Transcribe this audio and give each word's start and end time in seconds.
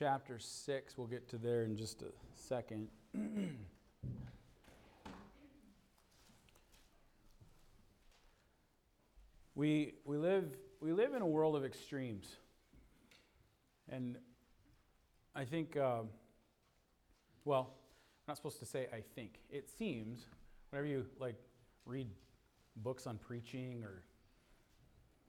chapter 0.00 0.38
6. 0.38 0.96
We'll 0.96 1.06
get 1.06 1.28
to 1.28 1.36
there 1.36 1.64
in 1.64 1.76
just 1.76 2.00
a 2.00 2.06
second. 2.34 2.88
we, 9.54 9.92
we, 10.06 10.16
live, 10.16 10.56
we 10.80 10.94
live 10.94 11.12
in 11.12 11.20
a 11.20 11.26
world 11.26 11.54
of 11.54 11.66
extremes. 11.66 12.36
And 13.90 14.16
I 15.36 15.44
think, 15.44 15.76
uh, 15.76 16.04
well, 17.44 17.74
I'm 18.26 18.28
not 18.28 18.38
supposed 18.38 18.60
to 18.60 18.64
say 18.64 18.86
I 18.94 19.02
think. 19.14 19.40
It 19.50 19.68
seems, 19.68 20.24
whenever 20.70 20.88
you 20.88 21.04
like 21.18 21.36
read 21.84 22.08
books 22.76 23.06
on 23.06 23.18
preaching 23.18 23.82
or 23.84 24.02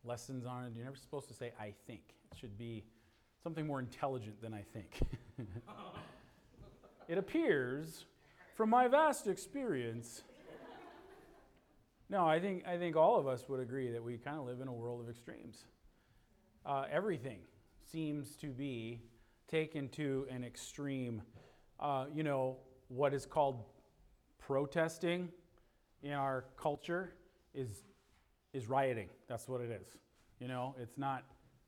lessons 0.05 0.45
on 0.45 0.63
it, 0.63 0.71
you're 0.73 0.85
never 0.85 0.95
supposed 0.95 1.27
to 1.27 1.33
say 1.33 1.51
I 1.59 1.73
think. 1.85 2.03
It 2.31 2.37
should 2.37 2.57
be 2.57 2.85
something 3.43 3.65
more 3.65 3.79
intelligent 3.79 4.41
than 4.41 4.53
I 4.53 4.63
think. 4.73 4.99
it 7.07 7.17
appears, 7.17 8.05
from 8.55 8.69
my 8.69 8.87
vast 8.87 9.27
experience, 9.27 10.23
no, 12.09 12.27
I 12.27 12.39
think, 12.39 12.67
I 12.67 12.77
think 12.77 12.97
all 12.97 13.17
of 13.17 13.25
us 13.25 13.47
would 13.47 13.61
agree 13.61 13.89
that 13.91 14.03
we 14.03 14.17
kind 14.17 14.37
of 14.37 14.45
live 14.45 14.59
in 14.59 14.67
a 14.67 14.73
world 14.73 14.99
of 14.99 15.09
extremes. 15.09 15.63
Uh, 16.65 16.83
everything 16.91 17.39
seems 17.89 18.35
to 18.35 18.47
be 18.47 18.99
taken 19.47 19.87
to 19.89 20.27
an 20.29 20.43
extreme. 20.43 21.21
Uh, 21.79 22.05
you 22.13 22.23
know, 22.23 22.57
what 22.89 23.13
is 23.13 23.25
called 23.25 23.63
protesting 24.39 25.29
in 26.03 26.11
our 26.11 26.45
culture 26.57 27.13
is, 27.53 27.83
is 28.53 28.67
rioting. 28.67 29.07
That's 29.29 29.47
what 29.47 29.61
it 29.61 29.71
is. 29.71 29.87
You 30.39 30.49
know, 30.49 30.75
it's 30.79 30.97
not 30.97 31.23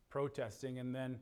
protesting. 0.10 0.80
And 0.80 0.94
then 0.94 1.20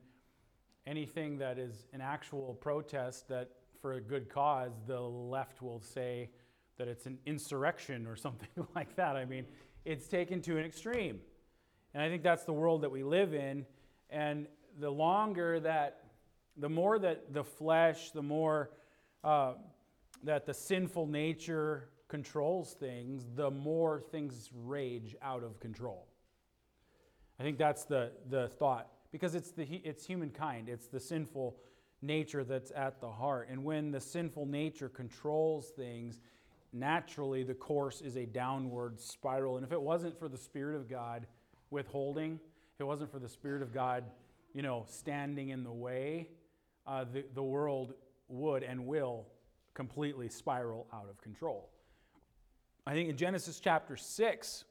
anything 0.86 1.38
that 1.38 1.58
is 1.58 1.88
an 1.94 2.02
actual 2.02 2.54
protest 2.56 3.28
that 3.30 3.50
for 3.82 3.94
a 3.94 4.02
good 4.02 4.30
cause, 4.30 4.72
the 4.88 5.00
left 5.00 5.62
will 5.62 5.80
say 5.80 6.30
that 6.78 6.88
it's 6.88 7.06
an 7.06 7.18
insurrection 7.26 8.06
or 8.08 8.16
something 8.28 8.68
like 8.76 8.96
that. 8.96 9.16
I 9.16 9.26
mean, 9.26 9.46
it's 9.86 10.08
taken 10.08 10.42
to 10.44 10.58
an 10.58 10.66
extreme. 10.66 11.20
And 11.94 12.02
I 12.02 12.10
think 12.10 12.24
that's 12.24 12.44
the 12.44 12.54
world 12.54 12.82
that 12.82 12.92
we 12.92 13.04
live 13.04 13.34
in. 13.34 13.66
And 14.10 14.48
the 14.80 14.90
longer 14.90 15.60
that, 15.60 16.04
the 16.58 16.70
more 16.70 17.00
that 17.00 17.34
the 17.34 17.44
flesh, 17.44 18.12
the 18.12 18.22
more 18.22 18.72
uh, 19.24 19.54
that 20.24 20.46
the 20.46 20.54
sinful 20.54 21.08
nature 21.08 21.90
controls 22.08 22.74
things, 22.74 23.26
the 23.36 23.50
more 23.50 24.00
things 24.00 24.50
rage 24.66 25.16
out 25.22 25.44
of 25.44 25.60
control. 25.60 26.08
I 27.40 27.44
think 27.44 27.58
that's 27.58 27.86
the, 27.86 28.12
the 28.30 28.50
thought 28.50 28.88
because 29.12 29.36
it's, 29.36 29.52
the, 29.52 29.66
it's 29.84 30.06
humankind, 30.06 30.70
it's 30.70 30.88
the 30.88 31.00
sinful 31.00 31.58
nature 32.02 32.44
that's 32.44 32.72
at 32.76 33.00
the 33.00 33.10
heart. 33.10 33.50
And 33.50 33.64
when 33.64 33.92
the 33.92 34.00
sinful 34.00 34.46
nature 34.46 34.90
controls 34.90 35.70
things, 35.76 36.20
naturally 36.74 37.44
the 37.44 37.54
course 37.54 38.02
is 38.02 38.16
a 38.16 38.26
downward 38.26 39.00
spiral. 39.00 39.58
And 39.58 39.66
if 39.66 39.72
it 39.72 39.82
wasn't 39.82 40.18
for 40.18 40.28
the 40.28 40.38
Spirit 40.38 40.76
of 40.76 40.90
God 40.90 41.28
withholding, 41.70 42.40
if 42.76 42.82
it 42.82 42.86
wasn't 42.86 43.12
for 43.12 43.20
the 43.20 43.30
Spirit 43.30 43.62
of 43.62 43.74
God, 43.74 44.06
you 44.54 44.62
know, 44.62 44.86
standing 44.88 45.50
in 45.50 45.64
the 45.64 45.72
way, 45.72 46.30
uh, 46.88 47.06
the, 47.12 47.24
the 47.34 47.44
world 47.44 47.94
would 48.28 48.64
and 48.64 48.86
will 48.86 49.28
completely 49.74 50.30
spiral 50.30 50.88
out 50.94 51.08
of 51.10 51.22
control. 51.22 51.70
I 52.86 52.94
think 52.94 53.10
in 53.10 53.18
Genesis 53.18 53.60
chapter 53.60 53.96
6, 53.96 54.64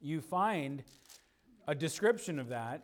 you 0.00 0.20
find 0.20 0.82
a 1.68 1.74
description 1.74 2.38
of 2.38 2.48
that 2.48 2.82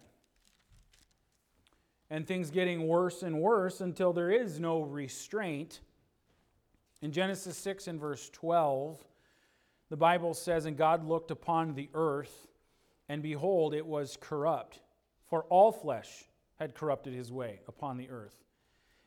and 2.12 2.26
things 2.26 2.50
getting 2.50 2.86
worse 2.86 3.22
and 3.22 3.40
worse 3.40 3.80
until 3.80 4.12
there 4.12 4.30
is 4.30 4.60
no 4.60 4.82
restraint. 4.82 5.80
In 7.00 7.10
Genesis 7.10 7.56
6 7.56 7.86
and 7.86 7.98
verse 7.98 8.28
12, 8.28 9.02
the 9.88 9.96
Bible 9.96 10.34
says, 10.34 10.66
And 10.66 10.76
God 10.76 11.08
looked 11.08 11.30
upon 11.30 11.74
the 11.74 11.88
earth, 11.94 12.48
and 13.08 13.22
behold, 13.22 13.72
it 13.72 13.86
was 13.86 14.18
corrupt, 14.20 14.80
for 15.30 15.44
all 15.44 15.72
flesh 15.72 16.24
had 16.56 16.74
corrupted 16.74 17.14
his 17.14 17.32
way 17.32 17.60
upon 17.66 17.96
the 17.96 18.10
earth. 18.10 18.36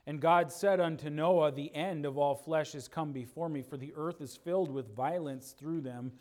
And 0.07 0.19
God 0.19 0.51
said 0.51 0.79
unto 0.79 1.11
Noah, 1.11 1.51
The 1.51 1.73
end 1.75 2.07
of 2.07 2.17
all 2.17 2.33
flesh 2.33 2.73
is 2.73 2.87
come 2.87 3.11
before 3.11 3.49
me, 3.49 3.61
for 3.61 3.77
the 3.77 3.93
earth 3.95 4.19
is 4.19 4.35
filled 4.35 4.71
with 4.71 4.95
violence 4.95 5.51
through 5.51 5.81
them. 5.81 6.11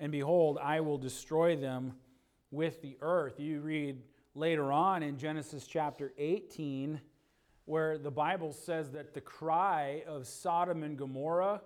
And 0.00 0.10
behold, 0.10 0.58
I 0.60 0.80
will 0.80 0.98
destroy 0.98 1.54
them 1.54 1.92
with 2.50 2.82
the 2.82 2.96
earth. 3.02 3.38
You 3.38 3.60
read 3.60 4.02
later 4.38 4.72
on 4.72 5.02
in 5.02 5.18
Genesis 5.18 5.66
chapter 5.66 6.12
18, 6.16 7.00
where 7.64 7.98
the 7.98 8.10
Bible 8.10 8.52
says 8.52 8.90
that 8.92 9.12
the 9.12 9.20
cry 9.20 10.04
of 10.06 10.26
Sodom 10.26 10.84
and 10.84 10.96
Gomorrah, 10.96 11.60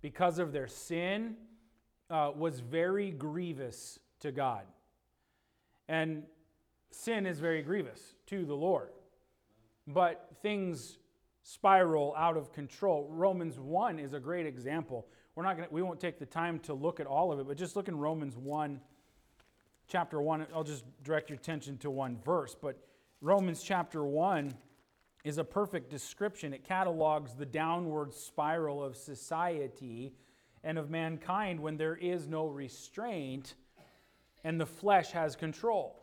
because 0.00 0.38
of 0.38 0.52
their 0.52 0.68
sin, 0.68 1.36
uh, 2.08 2.30
was 2.34 2.60
very 2.60 3.10
grievous 3.10 3.98
to 4.20 4.30
God. 4.30 4.62
And 5.88 6.22
sin 6.90 7.26
is 7.26 7.40
very 7.40 7.62
grievous 7.62 8.14
to 8.26 8.44
the 8.44 8.54
Lord. 8.54 8.90
But 9.88 10.28
things 10.42 10.98
spiral 11.42 12.14
out 12.16 12.36
of 12.36 12.52
control. 12.52 13.08
Romans 13.10 13.58
1 13.58 13.98
is 13.98 14.14
a 14.14 14.20
great 14.20 14.46
example. 14.46 15.06
We're 15.34 15.44
not 15.44 15.56
gonna, 15.56 15.68
we 15.70 15.82
won't 15.82 16.00
take 16.00 16.18
the 16.18 16.26
time 16.26 16.60
to 16.60 16.74
look 16.74 17.00
at 17.00 17.06
all 17.06 17.32
of 17.32 17.40
it, 17.40 17.46
but 17.46 17.56
just 17.56 17.76
look 17.76 17.88
in 17.88 17.98
Romans 17.98 18.36
1 18.36 18.80
chapter 19.88 20.20
1, 20.20 20.46
I'll 20.54 20.64
just 20.64 20.84
direct 21.02 21.30
your 21.30 21.38
attention 21.38 21.78
to 21.78 21.90
one 21.90 22.18
verse, 22.24 22.56
but 22.60 22.76
Romans 23.20 23.62
chapter 23.62 24.04
1 24.04 24.54
is 25.24 25.38
a 25.38 25.44
perfect 25.44 25.90
description. 25.90 26.52
It 26.52 26.64
catalogs 26.64 27.34
the 27.34 27.46
downward 27.46 28.14
spiral 28.14 28.82
of 28.82 28.96
society 28.96 30.14
and 30.62 30.78
of 30.78 30.90
mankind 30.90 31.60
when 31.60 31.76
there 31.76 31.96
is 31.96 32.28
no 32.28 32.46
restraint 32.46 33.54
and 34.44 34.60
the 34.60 34.66
flesh 34.66 35.10
has 35.12 35.34
control. 35.34 36.02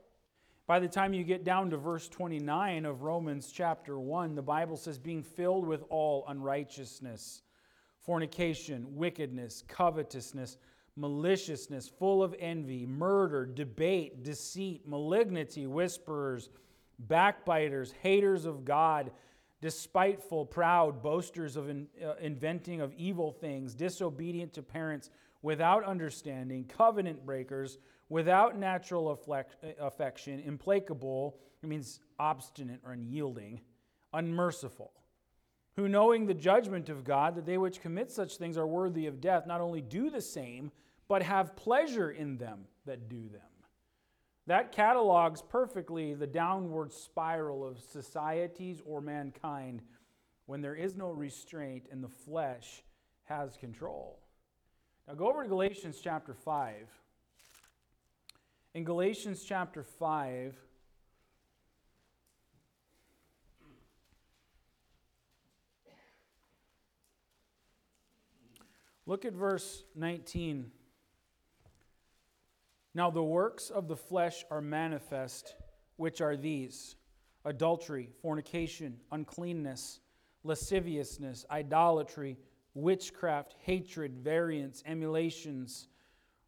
By 0.66 0.79
the 0.79 0.88
time 0.88 1.13
you 1.13 1.23
get 1.23 1.43
down 1.43 1.69
to 1.69 1.77
verse 1.77 2.07
29 2.07 2.85
of 2.85 3.03
Romans 3.03 3.51
chapter 3.51 3.99
1, 3.99 4.35
the 4.35 4.41
Bible 4.41 4.77
says, 4.77 4.97
being 4.97 5.23
filled 5.23 5.67
with 5.67 5.83
all 5.89 6.23
unrighteousness, 6.27 7.41
fornication, 8.01 8.95
wickedness, 8.95 9.63
covetousness, 9.67 10.57
maliciousness, 10.95 11.87
full 11.87 12.21
of 12.23 12.35
envy, 12.39 12.85
murder, 12.85 13.45
debate, 13.45 14.23
deceit, 14.23 14.87
malignity, 14.87 15.65
whisperers, 15.67 16.49
backbiters, 16.99 17.91
haters 18.01 18.45
of 18.45 18.63
God, 18.63 19.11
despiteful, 19.61 20.45
proud, 20.45 21.01
boasters 21.01 21.55
of 21.55 21.69
in, 21.69 21.87
uh, 22.03 22.15
inventing 22.21 22.81
of 22.81 22.93
evil 22.93 23.31
things, 23.31 23.73
disobedient 23.73 24.53
to 24.53 24.61
parents, 24.61 25.09
without 25.41 25.83
understanding, 25.83 26.63
covenant 26.65 27.25
breakers, 27.25 27.77
without 28.09 28.57
natural 28.57 29.19
affection, 29.79 30.39
implacable, 30.41 31.37
it 31.61 31.67
means 31.67 31.99
obstinate 32.19 32.79
or 32.85 32.93
unyielding, 32.93 33.59
unmerciful 34.13 34.91
who 35.75 35.88
knowing 35.88 36.25
the 36.25 36.34
judgment 36.34 36.89
of 36.89 37.03
God, 37.03 37.35
that 37.35 37.45
they 37.45 37.57
which 37.57 37.81
commit 37.81 38.11
such 38.11 38.38
things 38.38 38.57
are 38.57 38.67
worthy 38.67 39.07
of 39.07 39.22
death, 39.22 39.47
not 39.47 39.61
only 39.61 39.81
do 39.81 40.09
the 40.09 40.22
same, 40.22 40.72
but 41.07 41.23
have 41.23 41.56
pleasure 41.56 42.11
in 42.11 42.38
them 42.38 42.66
that 42.85 43.09
do 43.09 43.28
them. 43.29 43.41
That 44.45 44.72
catalogs 44.72 45.41
perfectly 45.41 46.13
the 46.13 46.28
downward 46.28 46.91
spiral 46.91 47.66
of 47.66 47.79
societies 47.79 48.81
or 48.85 49.01
mankind 49.01 49.81
when 50.45 50.61
there 50.61 50.75
is 50.75 50.95
no 50.95 51.09
restraint 51.09 51.88
and 51.91 52.03
the 52.03 52.09
flesh 52.09 52.84
has 53.23 53.55
control. 53.55 54.19
Now 55.07 55.13
go 55.16 55.29
over 55.29 55.44
to 55.44 55.50
Galatians 55.50 56.00
chapter 56.03 56.34
5. 56.34 56.88
In 58.73 58.84
Galatians 58.84 59.44
chapter 59.44 59.84
5, 59.84 60.55
Look 69.05 69.26
at 69.26 69.34
verse 69.34 69.84
19. 69.96 70.72
Now 72.96 73.09
the 73.09 73.23
works 73.23 73.70
of 73.70 73.88
the 73.88 73.97
flesh 73.97 74.46
are 74.50 74.61
manifest, 74.61 75.55
which 75.97 76.22
are 76.22 76.38
these 76.38 76.96
adultery, 77.44 78.09
fornication, 78.22 78.97
uncleanness, 79.11 80.00
lasciviousness, 80.44 81.46
idolatry, 81.52 82.38
witchcraft, 82.73 83.55
hatred, 83.59 84.17
variance, 84.17 84.84
emulations, 84.85 85.88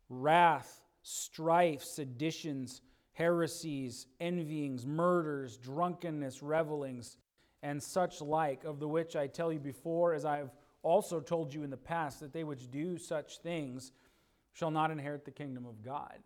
wrath, 0.09 0.81
strife, 1.03 1.83
seditions, 1.83 2.81
heresies, 3.13 4.07
envyings, 4.19 4.85
murders, 4.85 5.57
drunkenness, 5.57 6.41
revelings, 6.41 7.17
and 7.63 7.81
such 7.81 8.21
like, 8.21 8.63
of 8.63 8.79
the 8.79 8.87
which 8.87 9.15
I 9.15 9.27
tell 9.27 9.51
you 9.51 9.59
before, 9.59 10.13
as 10.13 10.25
I 10.25 10.37
have 10.37 10.51
also 10.85 11.19
told 11.19 11.51
you 11.51 11.63
in 11.63 11.71
the 11.71 11.77
past 11.77 12.19
that 12.19 12.31
they 12.31 12.43
which 12.43 12.69
do 12.69 12.97
such 12.97 13.39
things 13.39 13.91
shall 14.53 14.69
not 14.71 14.91
inherit 14.91 15.25
the 15.25 15.31
kingdom 15.31 15.65
of 15.65 15.83
God. 15.83 16.19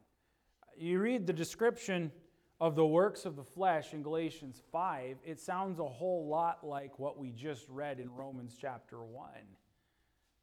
You 0.77 0.99
read 0.99 1.25
the 1.25 1.33
description 1.33 2.11
of 2.59 2.75
the 2.75 2.85
works 2.85 3.25
of 3.25 3.37
the 3.37 3.43
flesh 3.43 3.93
in 3.93 4.03
Galatians 4.03 4.61
5, 4.69 5.17
it 5.25 5.39
sounds 5.39 5.79
a 5.79 5.85
whole 5.85 6.27
lot 6.27 6.59
like 6.61 6.99
what 6.99 7.17
we 7.17 7.31
just 7.31 7.65
read 7.69 7.99
in 7.99 8.13
Romans 8.13 8.57
chapter 8.59 9.01
1. 9.01 9.29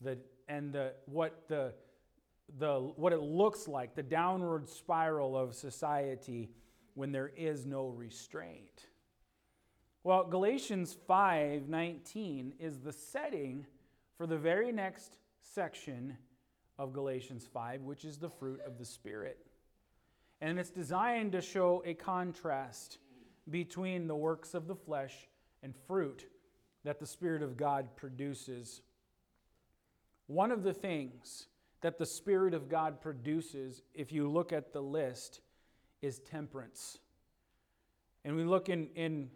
The, 0.01 0.19
and 0.49 0.73
the, 0.73 0.95
what, 1.05 1.47
the, 1.49 1.75
the, 2.59 2.91
what 2.97 3.13
it 3.13 3.21
looks 3.21 3.69
like, 3.69 3.95
the 3.95 4.03
downward 4.03 4.67
spiral 4.67 5.37
of 5.37 5.55
society 5.55 6.49
when 6.95 7.13
there 7.13 7.33
is 7.37 7.67
no 7.67 7.89
restraint. 7.89 8.87
Well, 10.03 10.25
Galatians 10.25 10.97
5:19 11.09 12.53
is 12.59 12.79
the 12.79 12.93
setting 12.93 13.67
for 14.17 14.27
the 14.27 14.39
very 14.39 14.73
next 14.73 15.17
section 15.41 16.17
of 16.79 16.93
Galatians 16.93 17.47
5, 17.53 17.83
which 17.83 18.05
is 18.05 18.19
the 18.19 18.31
fruit 18.31 18.61
of 18.67 18.79
the 18.79 18.85
Spirit. 18.85 19.39
And 20.41 20.59
it's 20.59 20.71
designed 20.71 21.33
to 21.33 21.41
show 21.41 21.83
a 21.87 21.95
contrast 21.95 22.99
between 23.49 24.07
the 24.07 24.17
works 24.17 24.55
of 24.55 24.67
the 24.67 24.75
flesh 24.75 25.15
and 25.63 25.75
fruit 25.87 26.27
that 26.85 27.01
the 27.01 27.07
Spirit 27.07 27.43
of 27.43 27.57
God 27.57 27.97
produces. 27.97 28.83
One 30.27 30.51
of 30.51 30.63
the 30.63 30.75
things 30.75 31.47
that 31.81 31.99
the 31.99 32.07
Spirit 32.07 32.55
of 32.55 32.69
God 32.69 33.01
produces, 33.01 33.83
if 33.95 34.13
you 34.13 34.29
look 34.29 34.53
at 34.53 34.73
the 34.73 34.81
list, 34.83 35.41
is 36.03 36.19
temperance. 36.19 36.99
And 38.25 38.37
we 38.37 38.45
look 38.45 38.69
in, 38.69 38.89
in 38.95 39.31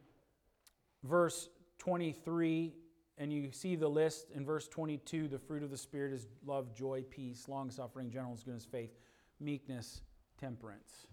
verse 1.04 1.48
23, 1.78 2.74
and 3.20 3.30
you 3.30 3.52
see 3.52 3.76
the 3.76 3.86
list 3.86 4.30
in 4.34 4.46
verse 4.46 4.66
22 4.66 5.28
the 5.28 5.38
fruit 5.38 5.62
of 5.62 5.70
the 5.70 5.76
Spirit 5.76 6.14
is 6.14 6.26
love, 6.44 6.74
joy, 6.74 7.04
peace, 7.10 7.46
long 7.46 7.70
suffering, 7.70 8.10
gentleness, 8.10 8.42
goodness, 8.42 8.64
faith, 8.64 8.90
meekness, 9.38 10.00
temperance. 10.40 11.06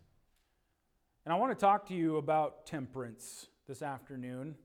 And 1.26 1.34
I 1.34 1.36
want 1.38 1.52
to 1.52 1.60
talk 1.60 1.86
to 1.90 1.94
you 1.94 2.16
about 2.16 2.66
temperance 2.66 3.48
this 3.68 3.82
afternoon. 3.82 4.56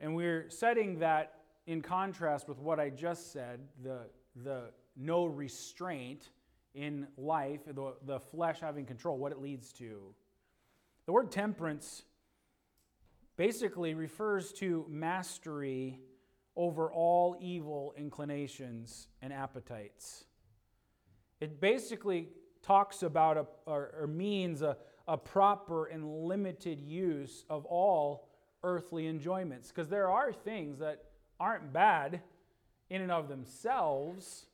And 0.00 0.16
we're 0.16 0.48
setting 0.48 1.00
that 1.00 1.34
in 1.66 1.82
contrast 1.82 2.48
with 2.48 2.58
what 2.58 2.80
I 2.80 2.88
just 2.88 3.30
said 3.30 3.60
the, 3.82 4.06
the 4.42 4.70
no 4.96 5.26
restraint 5.26 6.30
in 6.74 7.06
life, 7.18 7.60
the, 7.66 7.92
the 8.06 8.18
flesh 8.18 8.60
having 8.60 8.86
control, 8.86 9.18
what 9.18 9.32
it 9.32 9.42
leads 9.42 9.74
to. 9.74 10.00
The 11.04 11.12
word 11.12 11.30
temperance 11.30 12.04
basically 13.38 13.94
refers 13.94 14.52
to 14.52 14.84
mastery 14.90 16.00
over 16.56 16.92
all 16.92 17.36
evil 17.40 17.94
inclinations 17.96 19.06
and 19.22 19.32
appetites. 19.32 20.24
It 21.40 21.60
basically 21.60 22.30
talks 22.62 23.04
about 23.04 23.36
a, 23.36 23.46
or, 23.64 23.94
or 24.00 24.06
means 24.08 24.60
a, 24.60 24.76
a 25.06 25.16
proper 25.16 25.86
and 25.86 26.26
limited 26.26 26.82
use 26.82 27.44
of 27.48 27.64
all 27.64 28.28
earthly 28.64 29.06
enjoyments. 29.06 29.68
Because 29.68 29.88
there 29.88 30.10
are 30.10 30.32
things 30.32 30.80
that 30.80 31.04
aren't 31.38 31.72
bad 31.72 32.20
in 32.90 33.02
and 33.02 33.12
of 33.12 33.28
themselves. 33.28 34.46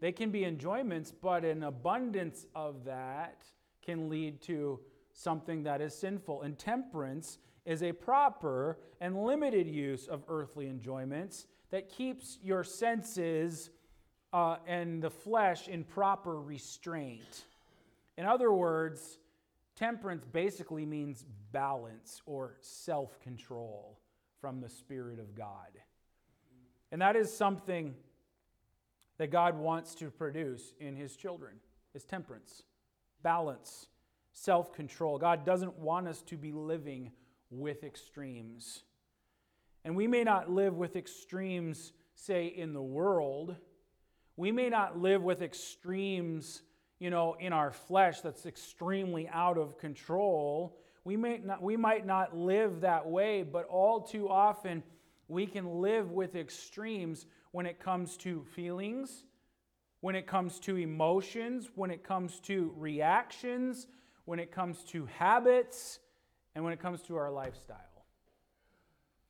They 0.00 0.10
can 0.10 0.30
be 0.30 0.44
enjoyments, 0.44 1.12
but 1.12 1.44
an 1.44 1.62
abundance 1.62 2.44
of 2.56 2.86
that 2.86 3.44
can 3.82 4.08
lead 4.08 4.42
to 4.42 4.80
something 5.12 5.62
that 5.62 5.80
is 5.80 5.96
sinful. 5.96 6.42
And 6.42 6.58
temperance 6.58 7.38
is 7.66 7.82
a 7.82 7.92
proper 7.92 8.78
and 9.00 9.24
limited 9.24 9.66
use 9.66 10.06
of 10.06 10.22
earthly 10.28 10.68
enjoyments 10.68 11.46
that 11.70 11.90
keeps 11.90 12.38
your 12.42 12.64
senses 12.64 13.70
uh, 14.32 14.56
and 14.66 15.02
the 15.02 15.10
flesh 15.10 15.68
in 15.68 15.84
proper 15.84 16.40
restraint. 16.40 17.44
In 18.16 18.24
other 18.24 18.52
words, 18.52 19.18
temperance 19.74 20.24
basically 20.24 20.86
means 20.86 21.24
balance 21.52 22.22
or 22.24 22.54
self 22.60 23.20
control 23.20 23.98
from 24.40 24.60
the 24.60 24.68
Spirit 24.68 25.18
of 25.18 25.34
God. 25.34 25.70
And 26.92 27.02
that 27.02 27.16
is 27.16 27.36
something 27.36 27.94
that 29.18 29.30
God 29.30 29.58
wants 29.58 29.94
to 29.96 30.10
produce 30.10 30.72
in 30.78 30.94
his 30.94 31.16
children 31.16 31.54
is 31.94 32.04
temperance, 32.04 32.62
balance, 33.22 33.88
self-control. 34.32 35.18
God 35.18 35.44
doesn't 35.44 35.78
want 35.78 36.06
us 36.06 36.22
to 36.22 36.36
be 36.36 36.52
living 36.52 37.10
with 37.50 37.84
extremes. 37.84 38.82
And 39.84 39.94
we 39.94 40.06
may 40.06 40.24
not 40.24 40.50
live 40.50 40.74
with 40.74 40.96
extremes 40.96 41.92
say 42.14 42.46
in 42.46 42.72
the 42.72 42.82
world, 42.82 43.56
we 44.36 44.52
may 44.52 44.68
not 44.68 44.98
live 44.98 45.22
with 45.22 45.42
extremes, 45.42 46.62
you 46.98 47.10
know, 47.10 47.36
in 47.38 47.52
our 47.52 47.72
flesh 47.72 48.20
that's 48.20 48.46
extremely 48.46 49.28
out 49.28 49.58
of 49.58 49.78
control. 49.78 50.78
We, 51.04 51.16
may 51.16 51.38
not, 51.38 51.62
we 51.62 51.76
might 51.76 52.04
not 52.04 52.36
live 52.36 52.80
that 52.80 53.06
way, 53.06 53.42
but 53.42 53.66
all 53.66 54.00
too 54.00 54.28
often 54.28 54.82
we 55.28 55.46
can 55.46 55.80
live 55.80 56.10
with 56.10 56.36
extremes 56.36 57.26
when 57.52 57.66
it 57.66 57.80
comes 57.80 58.16
to 58.18 58.44
feelings, 58.54 59.24
when 60.00 60.14
it 60.14 60.26
comes 60.26 60.60
to 60.60 60.76
emotions, 60.76 61.70
when 61.74 61.90
it 61.90 62.04
comes 62.04 62.40
to 62.40 62.74
reactions, 62.76 63.86
when 64.24 64.38
it 64.38 64.52
comes 64.52 64.82
to 64.84 65.06
habits, 65.06 66.00
and 66.56 66.64
when 66.64 66.72
it 66.72 66.80
comes 66.80 67.00
to 67.02 67.16
our 67.16 67.30
lifestyle. 67.30 67.76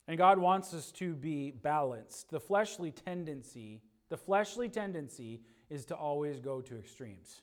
And 0.09 0.17
God 0.17 0.39
wants 0.39 0.73
us 0.73 0.91
to 0.93 1.15
be 1.15 1.51
balanced. 1.51 2.31
The 2.31 2.41
fleshly 2.41 2.93
tendency 2.93 3.83
the 4.09 4.17
fleshly 4.17 4.69
tendency 4.69 5.41
is 5.69 5.85
to 5.87 5.95
always 5.95 6.41
go 6.41 6.61
to 6.61 6.79
extremes. 6.79 7.43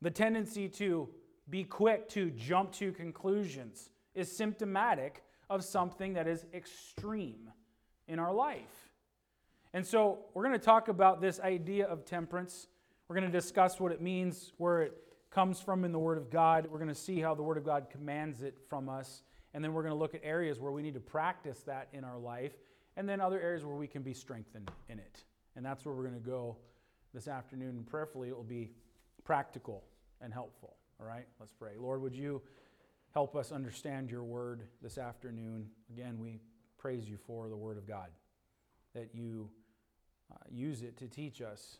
The 0.00 0.10
tendency 0.10 0.68
to 0.70 1.08
be 1.50 1.64
quick 1.64 2.08
to 2.10 2.30
jump 2.30 2.72
to 2.72 2.92
conclusions 2.92 3.90
is 4.14 4.34
symptomatic 4.34 5.22
of 5.50 5.64
something 5.64 6.14
that 6.14 6.26
is 6.26 6.46
extreme 6.54 7.50
in 8.06 8.18
our 8.18 8.32
life. 8.32 8.90
And 9.74 9.86
so 9.86 10.20
we're 10.32 10.44
going 10.44 10.58
to 10.58 10.64
talk 10.64 10.88
about 10.88 11.20
this 11.20 11.40
idea 11.40 11.86
of 11.86 12.04
temperance. 12.04 12.68
We're 13.06 13.16
going 13.16 13.30
to 13.30 13.38
discuss 13.38 13.78
what 13.78 13.92
it 13.92 14.00
means, 14.00 14.52
where 14.56 14.82
it 14.82 14.94
comes 15.30 15.60
from 15.60 15.84
in 15.84 15.92
the 15.92 15.98
Word 15.98 16.18
of 16.18 16.30
God. 16.30 16.66
We're 16.70 16.78
going 16.78 16.88
to 16.88 16.94
see 16.94 17.20
how 17.20 17.34
the 17.34 17.42
Word 17.42 17.58
of 17.58 17.64
God 17.64 17.88
commands 17.90 18.42
it 18.42 18.58
from 18.68 18.88
us. 18.88 19.22
And 19.54 19.62
then 19.64 19.72
we're 19.72 19.82
going 19.82 19.94
to 19.94 19.98
look 19.98 20.14
at 20.14 20.20
areas 20.24 20.60
where 20.60 20.72
we 20.72 20.82
need 20.82 20.94
to 20.94 21.00
practice 21.00 21.60
that 21.60 21.88
in 21.92 22.04
our 22.04 22.18
life 22.18 22.52
and 22.96 23.08
then 23.08 23.20
other 23.20 23.40
areas 23.40 23.64
where 23.64 23.76
we 23.76 23.86
can 23.86 24.02
be 24.02 24.12
strengthened 24.12 24.70
in 24.88 24.98
it. 24.98 25.24
And 25.56 25.64
that's 25.64 25.84
where 25.84 25.94
we're 25.94 26.02
going 26.02 26.20
to 26.20 26.20
go 26.20 26.56
this 27.14 27.28
afternoon. 27.28 27.70
And 27.70 27.86
prayerfully, 27.86 28.28
it 28.28 28.36
will 28.36 28.42
be 28.42 28.72
practical 29.24 29.84
and 30.20 30.32
helpful. 30.32 30.76
All 31.00 31.06
right, 31.06 31.26
let's 31.38 31.52
pray. 31.52 31.72
Lord, 31.78 32.02
would 32.02 32.14
you 32.14 32.42
help 33.14 33.36
us 33.36 33.52
understand 33.52 34.10
your 34.10 34.24
word 34.24 34.62
this 34.82 34.98
afternoon? 34.98 35.66
Again, 35.90 36.18
we 36.18 36.40
praise 36.76 37.08
you 37.08 37.16
for 37.16 37.48
the 37.48 37.56
word 37.56 37.76
of 37.78 37.86
God, 37.86 38.08
that 38.94 39.10
you 39.14 39.48
uh, 40.32 40.36
use 40.50 40.82
it 40.82 40.96
to 40.98 41.06
teach 41.06 41.40
us 41.40 41.78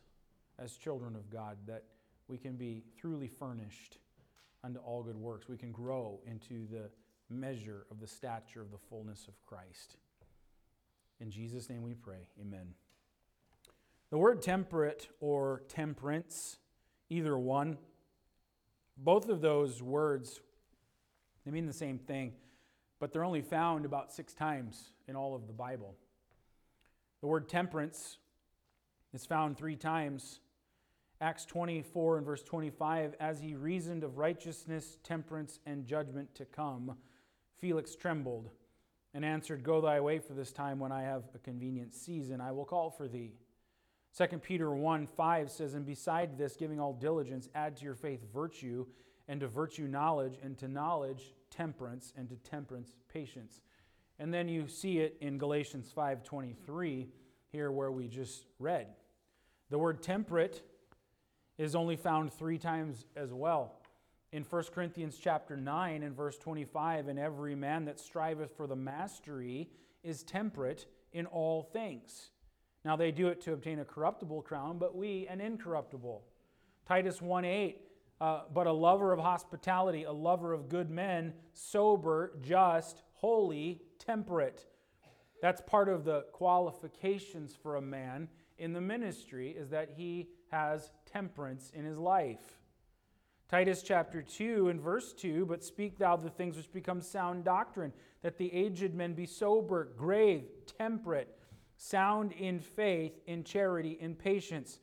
as 0.59 0.77
children 0.77 1.17
of 1.17 1.31
God, 1.31 1.57
that 1.67 1.85
we 2.29 2.39
can 2.39 2.57
be 2.57 2.85
truly 3.01 3.29
furnished 3.29 3.99
unto 4.63 4.79
all 4.81 5.03
good 5.03 5.17
works. 5.17 5.49
We 5.49 5.57
can 5.57 5.73
grow 5.73 6.21
into 6.27 6.67
the 6.67 6.91
measure 7.31 7.87
of 7.91 8.01
the 8.01 8.07
stature 8.07 8.61
of 8.61 8.71
the 8.71 8.79
fullness 8.79 9.27
of 9.29 9.35
Christ. 9.47 9.97
In 11.21 11.31
Jesus' 11.31 11.69
name 11.69 11.83
we 11.83 11.95
pray. 11.95 12.29
Amen. 12.41 12.75
The 14.11 14.19
word 14.19 14.41
temperate 14.41 15.09
or 15.21 15.63
temperance, 15.69 16.59
either 17.11 17.37
one, 17.37 17.77
both 18.97 19.29
of 19.29 19.41
those 19.41 19.83
words, 19.83 20.41
they 21.45 21.51
mean 21.51 21.67
the 21.67 21.73
same 21.73 21.99
thing, 21.99 22.33
but 23.01 23.13
they're 23.13 23.25
only 23.25 23.43
found 23.43 23.85
about 23.85 24.13
six 24.13 24.33
times 24.35 24.93
in 25.07 25.17
all 25.17 25.35
of 25.35 25.47
the 25.47 25.53
Bible. 25.53 25.95
The 27.21 27.27
word 27.27 27.49
temperance 27.49 28.19
is 29.13 29.27
found 29.27 29.57
three 29.57 29.77
times. 29.77 30.41
Acts 31.21 31.45
24 31.47 32.19
and 32.19 32.27
verse 32.27 32.43
25, 32.45 33.15
as 33.19 33.41
he 33.41 33.57
reasoned 33.57 34.05
of 34.05 34.19
righteousness, 34.19 34.99
temperance, 35.03 35.59
and 35.67 35.85
judgment 35.85 36.33
to 36.37 36.45
come, 36.45 36.97
Felix 37.59 37.97
trembled 37.97 38.51
and 39.15 39.25
answered, 39.25 39.65
Go 39.65 39.81
thy 39.81 40.01
way 40.01 40.21
for 40.21 40.35
this 40.35 40.53
time 40.53 40.79
when 40.79 40.93
I 40.93 41.03
have 41.03 41.25
a 41.35 41.39
convenient 41.39 41.93
season, 41.93 42.41
I 42.41 42.53
will 42.53 42.65
call 42.65 42.91
for 42.91 43.09
thee. 43.09 43.35
2 44.17 44.39
Peter 44.39 44.71
1 44.71 45.07
5 45.07 45.51
says, 45.51 45.75
And 45.75 45.85
beside 45.85 46.39
this, 46.39 46.55
giving 46.57 46.79
all 46.79 46.93
diligence, 46.93 47.49
add 47.55 47.77
to 47.79 47.85
your 47.85 47.97
faith 47.97 48.25
virtue, 48.33 48.87
and 49.27 49.41
to 49.41 49.49
virtue 49.49 49.89
knowledge, 49.89 50.39
and 50.43 50.57
to 50.59 50.69
knowledge 50.69 51.35
temperance, 51.51 52.13
and 52.17 52.29
to 52.29 52.37
temperance 52.37 52.95
patience. 53.13 53.61
And 54.21 54.33
then 54.33 54.49
you 54.49 54.69
see 54.69 54.99
it 54.99 55.17
in 55.21 55.37
Galatians 55.39 55.93
5:23 55.93 57.09
here 57.51 57.73
where 57.73 57.91
we 57.91 58.07
just 58.07 58.47
read. 58.59 58.95
The 59.71 59.79
word 59.79 60.03
temperate 60.03 60.63
is 61.59 61.75
only 61.75 61.97
found 61.97 62.33
3 62.33 62.57
times 62.57 63.05
as 63.17 63.33
well 63.33 63.79
in 64.33 64.45
1 64.45 64.65
Corinthians 64.75 65.19
chapter 65.19 65.57
9 65.57 66.03
and 66.03 66.15
verse 66.15 66.37
25, 66.39 67.09
and 67.09 67.19
every 67.19 67.55
man 67.55 67.87
that 67.87 67.99
striveth 67.99 68.55
for 68.57 68.67
the 68.67 68.77
mastery 68.77 69.71
is 70.03 70.23
temperate 70.23 70.87
in 71.13 71.27
all 71.27 71.63
things. 71.63 72.31
Now 72.85 72.97
they 72.97 73.11
do 73.11 73.29
it 73.29 73.41
to 73.43 73.53
obtain 73.53 73.79
a 73.79 73.85
corruptible 73.85 74.43
crown, 74.43 74.79
but 74.79 74.95
we 74.95 75.27
an 75.29 75.41
incorruptible. 75.41 76.23
Titus 76.87 77.23
1 77.23 77.45
8, 77.45 77.81
uh, 78.21 78.41
but 78.53 78.67
a 78.67 78.73
lover 78.73 79.13
of 79.13 79.19
hospitality, 79.19 80.05
a 80.05 80.13
lover 80.13 80.53
of 80.53 80.69
good 80.69 80.91
men, 80.91 81.33
sober, 81.55 82.33
just, 82.43 83.03
holy, 83.15 83.81
temperate. 83.99 84.67
That's 85.41 85.63
part 85.63 85.89
of 85.89 86.05
the 86.05 86.23
qualifications 86.33 87.57
for 87.63 87.77
a 87.77 87.83
man 87.83 88.29
in 88.59 88.73
the 88.73 88.81
ministry 88.81 89.51
is 89.51 89.71
that 89.71 89.91
he 89.97 90.29
has 90.51 90.91
temperance 91.13 91.71
in 91.75 91.85
his 91.85 91.99
life. 91.99 92.59
Titus 93.49 93.83
chapter 93.83 94.21
2 94.21 94.69
and 94.69 94.81
verse 94.81 95.13
2 95.15 95.47
But 95.47 95.65
speak 95.65 95.99
thou 95.99 96.17
the 96.17 96.31
things 96.31 96.57
which 96.57 96.73
become 96.73 97.01
sound 97.01 97.45
doctrine, 97.45 97.93
that 98.23 98.37
the 98.37 98.53
aged 98.53 98.95
men 98.95 99.15
be 99.15 99.27
sober, 99.27 99.89
grave, 99.97 100.45
temperate, 100.79 101.39
sound 101.77 102.33
in 102.33 102.61
faith, 102.61 103.19
in 103.27 103.45
charity, 103.45 103.97
in 104.01 104.15
patience. 104.15 104.81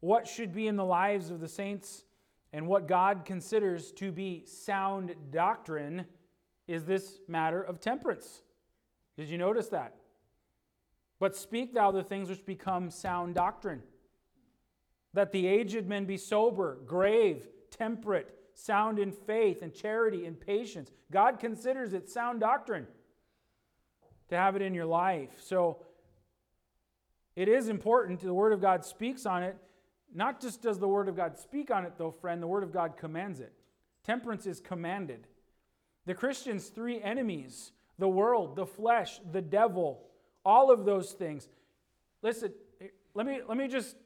What 0.00 0.28
should 0.28 0.52
be 0.52 0.66
in 0.66 0.76
the 0.76 0.84
lives 0.84 1.30
of 1.30 1.40
the 1.40 1.48
saints 1.48 2.04
and 2.52 2.66
what 2.66 2.86
God 2.86 3.24
considers 3.24 3.90
to 3.92 4.12
be 4.12 4.44
sound 4.46 5.14
doctrine 5.30 6.04
is 6.68 6.84
this 6.84 7.20
matter 7.26 7.62
of 7.62 7.80
temperance. 7.80 8.42
Did 9.16 9.28
you 9.28 9.38
notice 9.38 9.68
that? 9.68 9.96
But 11.18 11.34
speak 11.34 11.74
thou 11.74 11.90
the 11.90 12.02
things 12.02 12.28
which 12.28 12.44
become 12.44 12.90
sound 12.90 13.34
doctrine. 13.34 13.82
That 15.14 15.32
the 15.32 15.46
aged 15.46 15.86
men 15.86 16.04
be 16.04 16.16
sober, 16.16 16.78
grave, 16.86 17.48
temperate, 17.70 18.34
sound 18.54 18.98
in 18.98 19.12
faith 19.12 19.62
and 19.62 19.72
charity 19.72 20.26
and 20.26 20.38
patience. 20.38 20.90
God 21.10 21.38
considers 21.38 21.92
it 21.92 22.08
sound 22.08 22.40
doctrine 22.40 22.86
to 24.28 24.36
have 24.36 24.56
it 24.56 24.62
in 24.62 24.74
your 24.74 24.86
life. 24.86 25.30
So 25.42 25.78
it 27.36 27.48
is 27.48 27.68
important. 27.68 28.20
The 28.20 28.34
Word 28.34 28.52
of 28.52 28.60
God 28.60 28.84
speaks 28.84 29.26
on 29.26 29.42
it. 29.42 29.56
Not 30.14 30.40
just 30.40 30.62
does 30.62 30.78
the 30.78 30.88
Word 30.88 31.08
of 31.08 31.16
God 31.16 31.36
speak 31.36 31.70
on 31.70 31.84
it, 31.84 31.94
though, 31.98 32.12
friend, 32.12 32.42
the 32.42 32.46
Word 32.46 32.62
of 32.62 32.72
God 32.72 32.96
commands 32.96 33.40
it. 33.40 33.52
Temperance 34.04 34.46
is 34.46 34.60
commanded. 34.60 35.26
The 36.06 36.14
Christian's 36.14 36.68
three 36.68 37.00
enemies 37.00 37.72
the 37.98 38.08
world, 38.08 38.56
the 38.56 38.66
flesh, 38.66 39.20
the 39.30 39.40
devil, 39.40 40.02
all 40.44 40.72
of 40.72 40.84
those 40.84 41.12
things. 41.12 41.48
Listen, 42.22 42.52
let 43.14 43.24
me, 43.24 43.40
let 43.46 43.56
me 43.56 43.68
just 43.68 43.96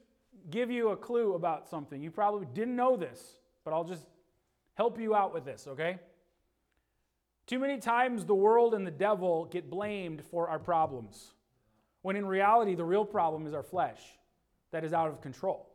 give 0.49 0.71
you 0.71 0.89
a 0.89 0.97
clue 0.97 1.33
about 1.33 1.67
something. 1.67 2.01
You 2.01 2.11
probably 2.11 2.47
didn't 2.53 2.75
know 2.75 2.95
this, 2.95 3.37
but 3.63 3.73
I'll 3.73 3.83
just 3.83 4.05
help 4.75 4.99
you 4.99 5.15
out 5.15 5.33
with 5.33 5.45
this, 5.45 5.67
okay? 5.67 5.99
Too 7.47 7.59
many 7.59 7.79
times 7.79 8.25
the 8.25 8.35
world 8.35 8.73
and 8.73 8.85
the 8.85 8.91
devil 8.91 9.45
get 9.45 9.69
blamed 9.69 10.23
for 10.23 10.49
our 10.49 10.59
problems, 10.59 11.33
when 12.01 12.15
in 12.15 12.25
reality, 12.25 12.75
the 12.75 12.85
real 12.85 13.05
problem 13.05 13.47
is 13.47 13.53
our 13.53 13.63
flesh 13.63 14.01
that 14.71 14.83
is 14.83 14.93
out 14.93 15.09
of 15.09 15.21
control. 15.21 15.67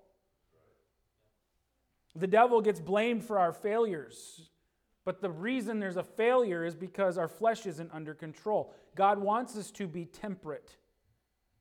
The 2.16 2.28
devil 2.28 2.60
gets 2.60 2.80
blamed 2.80 3.24
for 3.24 3.38
our 3.38 3.52
failures 3.52 4.48
but 5.04 5.20
the 5.20 5.30
reason 5.30 5.78
there's 5.78 5.98
a 5.98 6.02
failure 6.02 6.64
is 6.64 6.74
because 6.74 7.18
our 7.18 7.28
flesh 7.28 7.66
isn't 7.66 7.90
under 7.92 8.14
control. 8.14 8.72
God 8.94 9.18
wants 9.18 9.56
us 9.56 9.70
to 9.72 9.86
be 9.86 10.06
temperate. 10.06 10.76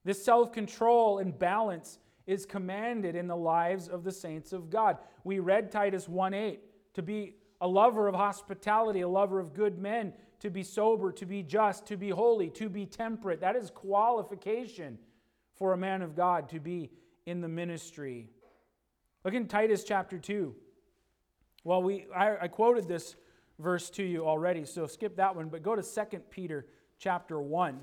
This 0.05 0.23
self 0.23 0.53
control 0.53 1.19
and 1.19 1.37
balance 1.37 1.99
is 2.25 2.45
commanded 2.45 3.15
in 3.15 3.27
the 3.27 3.35
lives 3.35 3.87
of 3.87 4.03
the 4.03 4.11
saints 4.11 4.53
of 4.53 4.69
God. 4.69 4.97
We 5.23 5.39
read 5.39 5.71
Titus 5.71 6.07
1 6.07 6.33
8 6.33 6.59
to 6.95 7.01
be 7.01 7.35
a 7.59 7.67
lover 7.67 8.07
of 8.07 8.15
hospitality, 8.15 9.01
a 9.01 9.07
lover 9.07 9.39
of 9.39 9.53
good 9.53 9.79
men, 9.79 10.13
to 10.39 10.49
be 10.49 10.63
sober, 10.63 11.11
to 11.13 11.25
be 11.25 11.43
just, 11.43 11.85
to 11.87 11.97
be 11.97 12.09
holy, 12.09 12.49
to 12.49 12.69
be 12.69 12.85
temperate. 12.85 13.41
That 13.41 13.55
is 13.55 13.69
qualification 13.71 14.97
for 15.55 15.73
a 15.73 15.77
man 15.77 16.01
of 16.01 16.15
God 16.15 16.49
to 16.49 16.59
be 16.59 16.91
in 17.25 17.41
the 17.41 17.47
ministry. 17.47 18.29
Look 19.23 19.33
in 19.33 19.47
Titus 19.47 19.83
chapter 19.83 20.17
2. 20.17 20.53
Well, 21.63 21.81
we, 21.81 22.05
I, 22.13 22.43
I 22.43 22.47
quoted 22.49 22.87
this 22.87 23.15
verse 23.59 23.89
to 23.91 24.03
you 24.03 24.27
already, 24.27 24.65
so 24.65 24.85
skip 24.85 25.15
that 25.15 25.35
one, 25.35 25.47
but 25.47 25.63
go 25.63 25.75
to 25.75 25.81
2 25.81 26.19
Peter 26.29 26.67
chapter 26.99 27.39
1. 27.39 27.79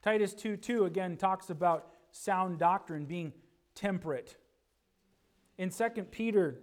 Titus 0.00 0.32
2 0.32 0.56
2 0.56 0.84
again 0.86 1.16
talks 1.16 1.50
about 1.50 1.88
sound 2.10 2.58
doctrine 2.58 3.04
being 3.04 3.32
temperate. 3.74 4.36
In 5.56 5.70
2 5.70 5.88
Peter 6.10 6.60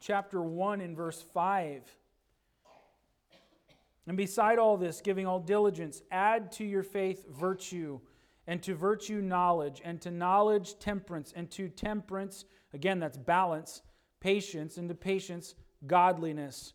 chapter 0.00 0.42
1 0.42 0.80
in 0.80 0.94
verse 0.94 1.22
5, 1.22 1.82
and 4.06 4.16
beside 4.16 4.58
all 4.58 4.76
this, 4.76 5.00
giving 5.00 5.26
all 5.26 5.38
diligence, 5.38 6.02
add 6.10 6.50
to 6.52 6.64
your 6.64 6.82
faith 6.82 7.24
virtue, 7.30 8.00
and 8.46 8.60
to 8.62 8.74
virtue 8.74 9.20
knowledge, 9.20 9.80
and 9.84 10.00
to 10.00 10.10
knowledge 10.10 10.78
temperance, 10.78 11.32
and 11.36 11.50
to 11.52 11.68
temperance, 11.68 12.44
again, 12.74 12.98
that's 12.98 13.16
balance, 13.16 13.82
patience, 14.20 14.76
and 14.76 14.88
to 14.88 14.94
patience, 14.94 15.54
godliness. 15.86 16.74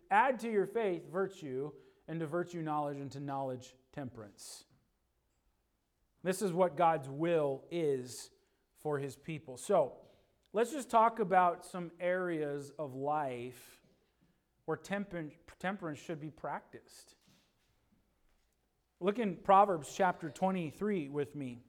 add 0.11 0.39
to 0.41 0.51
your 0.51 0.67
faith 0.67 1.11
virtue, 1.11 1.71
and 2.07 2.19
to 2.19 2.27
virtue 2.27 2.61
knowledge, 2.61 2.97
and 2.97 3.11
to 3.11 3.19
knowledge 3.19 3.73
temperance. 3.93 4.65
This 6.23 6.41
is 6.41 6.53
what 6.53 6.77
God's 6.77 7.09
will 7.09 7.63
is 7.71 8.29
for 8.81 8.99
his 8.99 9.15
people. 9.15 9.57
So, 9.57 9.93
let's 10.53 10.71
just 10.71 10.89
talk 10.89 11.19
about 11.19 11.65
some 11.65 11.91
areas 11.99 12.71
of 12.77 12.93
life 12.93 13.81
where 14.65 14.77
temperance 14.77 15.99
should 15.99 16.21
be 16.21 16.29
practiced. 16.29 17.15
Look 18.99 19.17
in 19.17 19.35
Proverbs 19.37 19.91
chapter 19.95 20.29
23 20.29 21.09
with 21.09 21.35
me. 21.35 21.63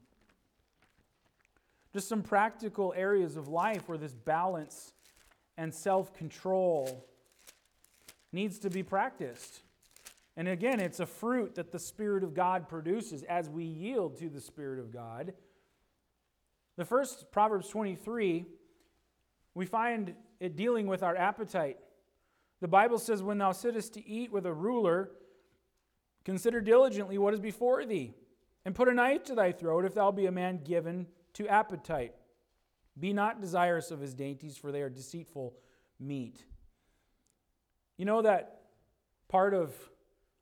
Just 1.94 2.08
some 2.08 2.22
practical 2.22 2.92
areas 2.96 3.36
of 3.36 3.48
life 3.48 3.88
where 3.88 3.98
this 3.98 4.12
balance 4.12 4.92
and 5.56 5.72
self 5.72 6.14
control 6.14 7.06
needs 8.32 8.58
to 8.60 8.70
be 8.70 8.82
practiced. 8.82 9.62
And 10.36 10.48
again, 10.48 10.80
it's 10.80 11.00
a 11.00 11.06
fruit 11.06 11.54
that 11.56 11.72
the 11.72 11.78
Spirit 11.78 12.24
of 12.24 12.34
God 12.34 12.68
produces 12.68 13.22
as 13.24 13.50
we 13.50 13.64
yield 13.64 14.16
to 14.18 14.30
the 14.30 14.40
Spirit 14.40 14.78
of 14.78 14.90
God. 14.90 15.34
The 16.76 16.84
first, 16.84 17.30
Proverbs 17.30 17.68
23, 17.68 18.46
we 19.54 19.66
find 19.66 20.14
it 20.40 20.56
dealing 20.56 20.86
with 20.86 21.02
our 21.02 21.14
appetite. 21.14 21.78
The 22.60 22.68
Bible 22.68 22.98
says, 22.98 23.22
When 23.22 23.38
thou 23.38 23.52
sittest 23.52 23.92
to 23.94 24.08
eat 24.08 24.32
with 24.32 24.46
a 24.46 24.52
ruler, 24.52 25.10
consider 26.24 26.62
diligently 26.62 27.18
what 27.18 27.34
is 27.34 27.40
before 27.40 27.84
thee, 27.84 28.14
and 28.64 28.74
put 28.74 28.88
a 28.88 28.94
knife 28.94 29.24
to 29.24 29.34
thy 29.34 29.52
throat 29.52 29.84
if 29.84 29.94
thou 29.94 30.10
be 30.10 30.26
a 30.26 30.32
man 30.32 30.60
given 30.64 31.06
to 31.34 31.46
appetite. 31.48 32.14
Be 32.98 33.12
not 33.12 33.40
desirous 33.40 33.90
of 33.90 34.00
his 34.00 34.14
dainties, 34.14 34.56
for 34.56 34.72
they 34.72 34.80
are 34.80 34.90
deceitful 34.90 35.54
meat. 36.00 36.44
You 38.02 38.06
know 38.06 38.22
that 38.22 38.62
part 39.28 39.54
of 39.54 39.72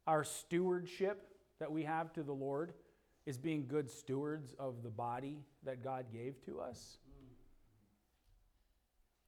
our 0.06 0.24
stewardship 0.24 1.28
that 1.58 1.70
we 1.70 1.84
have 1.84 2.10
to 2.14 2.22
the 2.22 2.32
Lord 2.32 2.72
is 3.26 3.36
being 3.36 3.66
good 3.66 3.90
stewards 3.90 4.54
of 4.58 4.82
the 4.82 4.88
body 4.88 5.44
that 5.64 5.84
God 5.84 6.06
gave 6.10 6.42
to 6.46 6.58
us? 6.58 6.96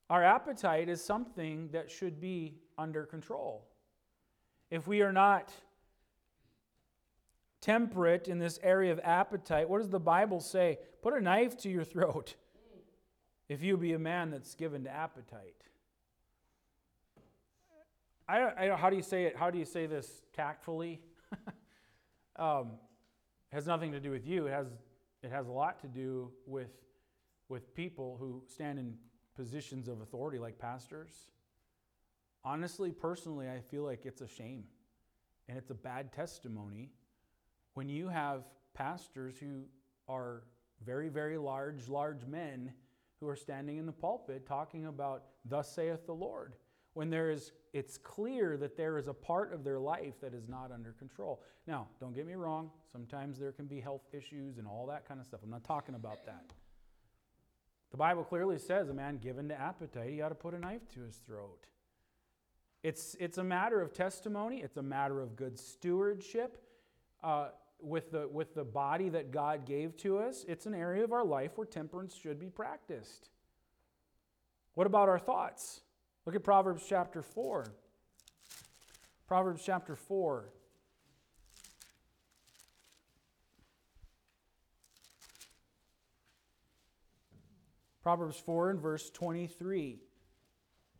Our 0.08 0.24
appetite 0.24 0.88
is 0.88 1.04
something 1.04 1.68
that 1.72 1.90
should 1.90 2.22
be 2.22 2.54
under 2.78 3.04
control. 3.04 3.68
If 4.70 4.86
we 4.86 5.02
are 5.02 5.12
not 5.12 5.52
temperate 7.60 8.28
in 8.28 8.38
this 8.38 8.58
area 8.62 8.92
of 8.92 9.00
appetite, 9.04 9.68
what 9.68 9.82
does 9.82 9.90
the 9.90 10.00
Bible 10.00 10.40
say? 10.40 10.78
Put 11.02 11.12
a 11.12 11.20
knife 11.20 11.58
to 11.58 11.68
your 11.68 11.84
throat 11.92 12.34
if 13.50 13.62
you 13.62 13.76
be 13.76 13.92
a 13.92 13.98
man 13.98 14.30
that's 14.30 14.54
given 14.54 14.84
to 14.84 14.90
appetite. 14.90 15.64
I, 18.28 18.70
I, 18.70 18.76
how 18.76 18.90
do 18.90 18.96
you 18.96 19.02
say 19.02 19.24
it? 19.24 19.36
How 19.36 19.50
do 19.50 19.58
you 19.58 19.64
say 19.64 19.86
this 19.86 20.22
tactfully? 20.32 21.00
um, 22.36 22.72
has 23.52 23.66
nothing 23.66 23.92
to 23.92 24.00
do 24.00 24.10
with 24.10 24.26
you. 24.26 24.46
It 24.46 24.52
has, 24.52 24.68
it 25.22 25.30
has 25.30 25.48
a 25.48 25.52
lot 25.52 25.80
to 25.80 25.88
do 25.88 26.30
with, 26.46 26.70
with 27.48 27.74
people 27.74 28.16
who 28.18 28.42
stand 28.46 28.78
in 28.78 28.94
positions 29.36 29.88
of 29.88 30.00
authority, 30.00 30.38
like 30.38 30.58
pastors. 30.58 31.12
Honestly, 32.44 32.92
personally, 32.92 33.48
I 33.48 33.60
feel 33.60 33.84
like 33.84 34.04
it's 34.04 34.20
a 34.20 34.28
shame 34.28 34.64
and 35.48 35.58
it's 35.58 35.70
a 35.70 35.74
bad 35.74 36.12
testimony 36.12 36.90
when 37.74 37.88
you 37.88 38.08
have 38.08 38.44
pastors 38.74 39.36
who 39.38 39.64
are 40.08 40.42
very, 40.84 41.08
very 41.08 41.38
large, 41.38 41.88
large 41.88 42.24
men 42.26 42.72
who 43.20 43.28
are 43.28 43.36
standing 43.36 43.76
in 43.78 43.86
the 43.86 43.92
pulpit 43.92 44.46
talking 44.46 44.86
about, 44.86 45.24
Thus 45.44 45.72
saith 45.72 46.06
the 46.06 46.14
Lord, 46.14 46.54
when 46.94 47.10
there 47.10 47.30
is, 47.30 47.52
it's 47.72 47.96
clear 47.96 48.56
that 48.58 48.76
there 48.76 48.98
is 48.98 49.08
a 49.08 49.14
part 49.14 49.52
of 49.52 49.64
their 49.64 49.78
life 49.78 50.20
that 50.20 50.34
is 50.34 50.48
not 50.48 50.70
under 50.72 50.92
control. 50.92 51.42
Now, 51.66 51.88
don't 52.00 52.14
get 52.14 52.26
me 52.26 52.34
wrong, 52.34 52.70
sometimes 52.90 53.38
there 53.38 53.52
can 53.52 53.66
be 53.66 53.80
health 53.80 54.02
issues 54.12 54.58
and 54.58 54.66
all 54.66 54.86
that 54.88 55.06
kind 55.08 55.20
of 55.20 55.26
stuff. 55.26 55.40
I'm 55.42 55.50
not 55.50 55.64
talking 55.64 55.94
about 55.94 56.24
that. 56.26 56.52
The 57.90 57.96
Bible 57.96 58.24
clearly 58.24 58.58
says 58.58 58.88
a 58.88 58.94
man 58.94 59.18
given 59.18 59.48
to 59.48 59.60
appetite, 59.60 60.10
he 60.10 60.20
ought 60.22 60.30
to 60.30 60.34
put 60.34 60.54
a 60.54 60.58
knife 60.58 60.88
to 60.94 61.00
his 61.00 61.16
throat. 61.26 61.66
It's, 62.82 63.16
it's 63.20 63.38
a 63.38 63.44
matter 63.44 63.80
of 63.80 63.92
testimony, 63.92 64.60
it's 64.60 64.76
a 64.76 64.82
matter 64.82 65.20
of 65.20 65.36
good 65.36 65.58
stewardship 65.58 66.58
uh, 67.22 67.48
with, 67.80 68.10
the, 68.10 68.28
with 68.28 68.54
the 68.54 68.64
body 68.64 69.08
that 69.10 69.30
God 69.30 69.66
gave 69.66 69.96
to 69.98 70.18
us. 70.18 70.44
It's 70.48 70.66
an 70.66 70.74
area 70.74 71.04
of 71.04 71.12
our 71.12 71.24
life 71.24 71.52
where 71.56 71.66
temperance 71.66 72.14
should 72.14 72.38
be 72.38 72.48
practiced. 72.48 73.30
What 74.74 74.86
about 74.86 75.08
our 75.08 75.18
thoughts? 75.18 75.82
Look 76.24 76.36
at 76.36 76.44
Proverbs 76.44 76.84
chapter 76.88 77.20
4. 77.20 77.66
Proverbs 79.26 79.62
chapter 79.64 79.96
4. 79.96 80.44
Proverbs 88.02 88.36
4 88.38 88.70
and 88.70 88.80
verse 88.80 89.10
23. 89.10 89.98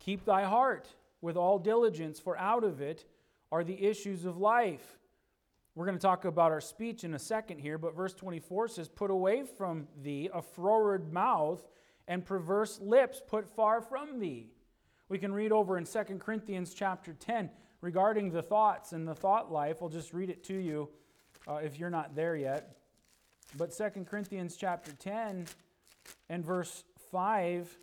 Keep 0.00 0.24
thy 0.24 0.42
heart 0.44 0.88
with 1.20 1.36
all 1.36 1.58
diligence, 1.58 2.18
for 2.18 2.36
out 2.36 2.64
of 2.64 2.80
it 2.80 3.04
are 3.52 3.62
the 3.62 3.84
issues 3.84 4.24
of 4.24 4.38
life. 4.38 4.98
We're 5.76 5.86
going 5.86 5.98
to 5.98 6.02
talk 6.02 6.24
about 6.24 6.50
our 6.50 6.60
speech 6.60 7.04
in 7.04 7.14
a 7.14 7.18
second 7.18 7.58
here, 7.58 7.78
but 7.78 7.94
verse 7.94 8.14
24 8.14 8.68
says, 8.68 8.88
Put 8.88 9.10
away 9.10 9.44
from 9.44 9.86
thee 10.02 10.30
a 10.34 10.42
froward 10.42 11.12
mouth 11.12 11.62
and 12.08 12.24
perverse 12.24 12.80
lips 12.80 13.22
put 13.24 13.48
far 13.48 13.80
from 13.80 14.18
thee. 14.18 14.50
We 15.08 15.18
can 15.18 15.32
read 15.32 15.52
over 15.52 15.78
in 15.78 15.84
2 15.84 16.02
Corinthians 16.18 16.74
chapter 16.74 17.12
10 17.12 17.50
regarding 17.80 18.30
the 18.30 18.42
thoughts 18.42 18.92
and 18.92 19.06
the 19.06 19.14
thought 19.14 19.52
life. 19.52 19.78
I'll 19.82 19.88
just 19.88 20.12
read 20.12 20.30
it 20.30 20.44
to 20.44 20.54
you 20.54 20.88
uh, 21.46 21.56
if 21.56 21.78
you're 21.78 21.90
not 21.90 22.14
there 22.14 22.36
yet. 22.36 22.76
But 23.56 23.76
2 23.76 24.04
Corinthians 24.04 24.56
chapter 24.56 24.92
10 24.92 25.46
and 26.28 26.44
verse 26.44 26.84
5 27.10 27.76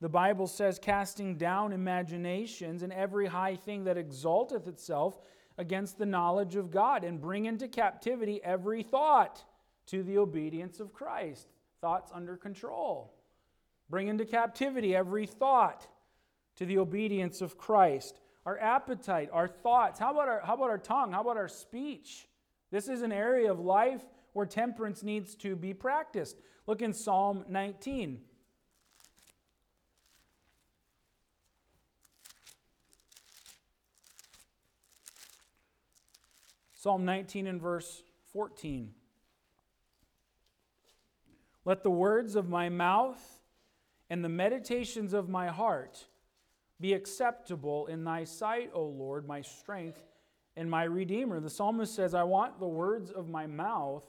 the 0.00 0.08
Bible 0.08 0.46
says, 0.46 0.78
casting 0.78 1.36
down 1.36 1.72
imaginations 1.72 2.82
and 2.82 2.92
every 2.92 3.26
high 3.26 3.56
thing 3.56 3.84
that 3.84 3.96
exalteth 3.96 4.66
itself 4.66 5.18
against 5.58 5.98
the 5.98 6.04
knowledge 6.04 6.54
of 6.54 6.70
God, 6.70 7.02
and 7.02 7.18
bring 7.18 7.46
into 7.46 7.66
captivity 7.66 8.42
every 8.44 8.82
thought 8.82 9.42
to 9.86 10.02
the 10.02 10.18
obedience 10.18 10.80
of 10.80 10.92
Christ. 10.92 11.48
Thoughts 11.80 12.10
under 12.14 12.36
control. 12.36 13.14
Bring 13.88 14.08
into 14.08 14.26
captivity 14.26 14.94
every 14.94 15.24
thought 15.26 15.86
to 16.56 16.66
the 16.66 16.78
obedience 16.78 17.40
of 17.40 17.58
Christ. 17.58 18.20
Our 18.44 18.58
appetite, 18.58 19.28
our 19.32 19.48
thoughts. 19.48 19.98
How 19.98 20.12
about 20.12 20.28
our, 20.28 20.40
how 20.44 20.54
about 20.54 20.70
our 20.70 20.78
tongue? 20.78 21.12
How 21.12 21.20
about 21.20 21.36
our 21.36 21.48
speech? 21.48 22.28
This 22.70 22.88
is 22.88 23.02
an 23.02 23.12
area 23.12 23.50
of 23.50 23.60
life 23.60 24.02
where 24.32 24.46
temperance 24.46 25.02
needs 25.02 25.34
to 25.36 25.56
be 25.56 25.74
practiced. 25.74 26.36
Look 26.66 26.82
in 26.82 26.92
Psalm 26.92 27.44
19. 27.48 28.20
Psalm 36.74 37.04
19 37.04 37.48
and 37.48 37.60
verse 37.60 38.04
14. 38.32 38.92
Let 41.64 41.82
the 41.82 41.90
words 41.90 42.36
of 42.36 42.48
my 42.48 42.68
mouth 42.68 43.40
and 44.08 44.24
the 44.24 44.28
meditations 44.28 45.12
of 45.12 45.28
my 45.28 45.48
heart 45.48 46.06
be 46.80 46.92
acceptable 46.92 47.86
in 47.86 48.04
thy 48.04 48.24
sight, 48.24 48.70
O 48.74 48.82
Lord, 48.84 49.26
my 49.26 49.40
strength 49.40 50.02
and 50.56 50.70
my 50.70 50.84
redeemer. 50.84 51.40
The 51.40 51.50
psalmist 51.50 51.94
says, 51.94 52.14
I 52.14 52.22
want 52.24 52.58
the 52.58 52.66
words 52.66 53.10
of 53.10 53.28
my 53.28 53.46
mouth 53.46 54.04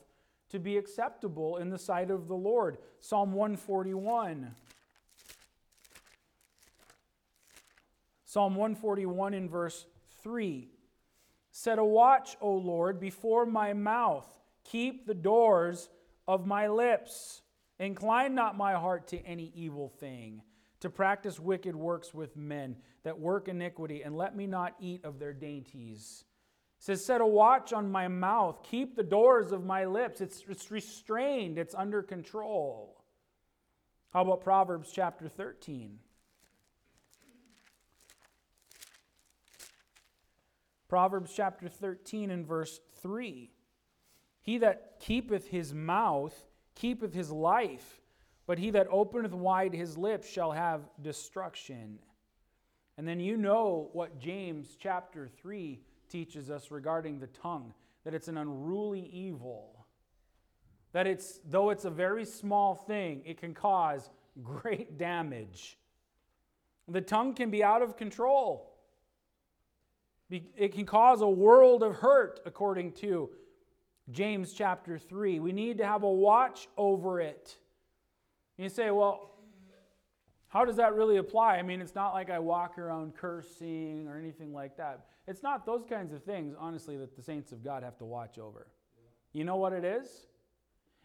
to 0.50 0.60
be 0.60 0.78
acceptable 0.78 1.58
in 1.58 1.70
the 1.70 1.78
sight 1.78 2.10
of 2.10 2.28
the 2.28 2.36
Lord. 2.36 2.78
Psalm 3.00 3.34
141. 3.34 4.56
Psalm 8.26 8.56
141 8.56 9.34
in 9.34 9.50
verse 9.50 9.86
3. 10.22 10.70
Set 11.52 11.80
a 11.80 11.84
watch, 11.84 12.38
O 12.42 12.52
Lord, 12.54 13.00
before 13.00 13.46
my 13.46 13.74
mouth. 13.74 14.28
Keep 14.64 15.08
the 15.08 15.14
doors 15.14 15.90
of 16.28 16.46
my 16.46 16.68
lips. 16.68 17.42
Incline 17.80 18.36
not 18.36 18.58
my 18.58 18.74
heart 18.74 19.08
to 19.08 19.18
any 19.26 19.52
evil 19.56 19.90
thing, 19.90 20.42
to 20.82 20.90
practice 20.90 21.40
wicked 21.40 21.76
works 21.76 22.14
with 22.14 22.36
men 22.36 22.76
that 23.04 23.20
work 23.20 23.48
iniquity, 23.48 24.04
and 24.04 24.16
let 24.16 24.36
me 24.36 24.48
not 24.48 24.76
eat 24.80 25.04
of 25.04 25.20
their 25.20 25.34
dainties. 25.34 26.24
It 26.80 26.84
says, 26.84 27.06
Set 27.06 27.22
a 27.22 27.26
watch 27.26 27.74
on 27.74 27.92
my 27.92 28.08
mouth. 28.08 28.64
Keep 28.64 28.96
the 28.96 29.04
doors 29.04 29.52
of 29.52 29.66
my 29.66 29.86
lips. 29.86 30.22
It's, 30.22 30.44
it's 30.48 30.70
restrained, 30.70 31.58
it's 31.58 31.74
under 31.74 32.04
control. 32.04 33.02
How 34.14 34.22
about 34.22 34.42
Proverbs 34.42 34.92
chapter 34.94 35.28
13? 35.28 36.00
Proverbs 40.88 41.34
chapter 41.36 41.68
13 41.68 42.32
and 42.32 42.46
verse 42.46 42.80
3. 43.02 43.52
He 44.42 44.58
that 44.60 45.00
keepeth 45.00 45.50
his 45.50 45.74
mouth 45.74 46.34
keepeth 46.76 47.14
his 47.14 47.32
life, 47.32 48.02
but 48.48 48.58
he 48.58 48.72
that 48.72 48.88
openeth 48.90 49.34
wide 49.34 49.74
his 49.74 49.98
lips 49.98 50.28
shall 50.28 50.52
have 50.52 50.82
destruction. 51.02 52.00
And 52.98 53.08
then 53.08 53.20
you 53.20 53.38
know 53.38 53.90
what 53.94 54.18
James 54.18 54.76
chapter 54.80 55.28
3 55.28 55.80
teaches 56.10 56.50
us 56.50 56.72
regarding 56.72 57.20
the 57.20 57.28
tongue 57.28 57.74
that 58.06 58.14
it's 58.14 58.30
an 58.30 58.38
unruly 58.38 59.02
evil. 59.14 59.86
That 60.94 61.06
it's, 61.06 61.40
though 61.46 61.70
it's 61.70 61.86
a 61.86 61.90
very 61.90 62.26
small 62.26 62.74
thing, 62.74 63.22
it 63.26 63.38
can 63.38 63.54
cause 63.54 64.10
great 64.42 64.98
damage. 64.98 65.78
The 66.88 67.02
tongue 67.02 67.34
can 67.34 67.52
be 67.52 67.64
out 67.64 67.82
of 67.82 67.98
control. 67.98 68.74
It 70.30 70.74
can 70.74 70.86
cause 70.86 71.22
a 71.22 71.28
world 71.28 71.84
of 71.84 71.96
hurt, 71.98 72.40
according 72.46 72.94
to 72.94 73.30
James 74.10 74.54
chapter 74.54 74.98
3. 74.98 75.40
We 75.40 75.52
need 75.52 75.78
to 75.80 75.86
have 75.86 76.04
a 76.04 76.12
watch 76.12 76.68
over 76.78 77.20
it. 77.20 77.58
You 78.58 78.70
say, 78.70 78.90
well, 78.92 79.32
how 80.50 80.66
does 80.66 80.78
that 80.78 80.96
really 80.96 81.18
apply? 81.18 81.58
I 81.58 81.62
mean, 81.62 81.82
it's 81.82 81.94
not 81.94 82.14
like 82.14 82.30
I 82.30 82.40
walk 82.40 82.78
around 82.80 83.16
cursing 83.16 84.08
or 84.08 84.18
anything 84.18 84.54
like 84.54 84.78
that. 84.78 85.06
It's 85.28 85.44
not 85.44 85.66
those 85.66 85.84
kinds 85.88 86.14
of 86.14 86.24
things, 86.24 86.56
honestly, 86.58 86.98
that 86.98 87.16
the 87.16 87.22
saints 87.22 87.52
of 87.52 87.64
God 87.64 87.84
have 87.84 87.98
to 87.98 88.06
watch 88.06 88.40
over. 88.40 88.68
You 89.34 89.44
know 89.44 89.58
what 89.58 89.74
it 89.74 89.84
is? 89.84 90.28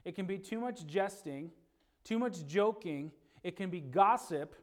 It 0.04 0.14
can 0.14 0.26
be 0.26 0.38
too 0.38 0.60
much 0.60 0.86
jesting, 0.86 1.50
too 2.04 2.18
much 2.18 2.46
joking, 2.46 3.12
it 3.42 3.56
can 3.56 3.68
be 3.68 3.80
gossip, 3.80 4.54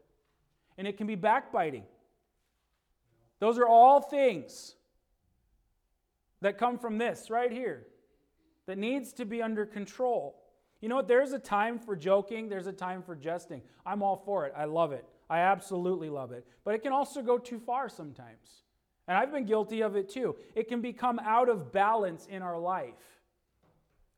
and 0.78 0.88
it 0.88 0.98
can 0.98 1.08
be 1.08 1.16
backbiting. 1.16 1.84
Those 3.40 3.58
are 3.58 3.68
all 3.68 4.02
things 4.02 4.76
that 6.42 6.58
come 6.58 6.78
from 6.78 6.98
this 6.98 7.30
right 7.30 7.52
here 7.52 7.86
that 8.66 8.78
needs 8.78 9.14
to 9.14 9.26
be 9.26 9.42
under 9.42 9.66
control. 9.66 10.39
You 10.82 10.90
know 10.90 10.96
what? 10.96 11.08
There's 11.08 11.34
a 11.34 11.40
time 11.40 11.78
for 11.80 11.96
joking, 11.96 12.50
there's 12.50 12.68
a 12.68 12.74
time 12.74 13.02
for 13.02 13.16
jesting. 13.16 13.62
I'm 13.86 14.02
all 14.02 14.18
for 14.18 14.46
it. 14.46 14.54
I 14.56 14.66
love 14.66 14.92
it. 14.92 15.06
I 15.30 15.40
absolutely 15.40 16.10
love 16.10 16.32
it. 16.32 16.46
But 16.64 16.76
it 16.76 16.84
can 16.84 16.94
also 16.94 17.22
go 17.22 17.38
too 17.38 17.60
far 17.60 17.90
sometimes. 17.90 18.64
And 19.08 19.18
I've 19.18 19.32
been 19.32 19.46
guilty 19.46 19.82
of 19.82 19.96
it 19.96 20.10
too. 20.10 20.36
It 20.56 20.68
can 20.68 20.82
become 20.82 21.20
out 21.20 21.50
of 21.50 21.72
balance 21.72 22.28
in 22.28 22.42
our 22.42 22.58
life 22.58 22.94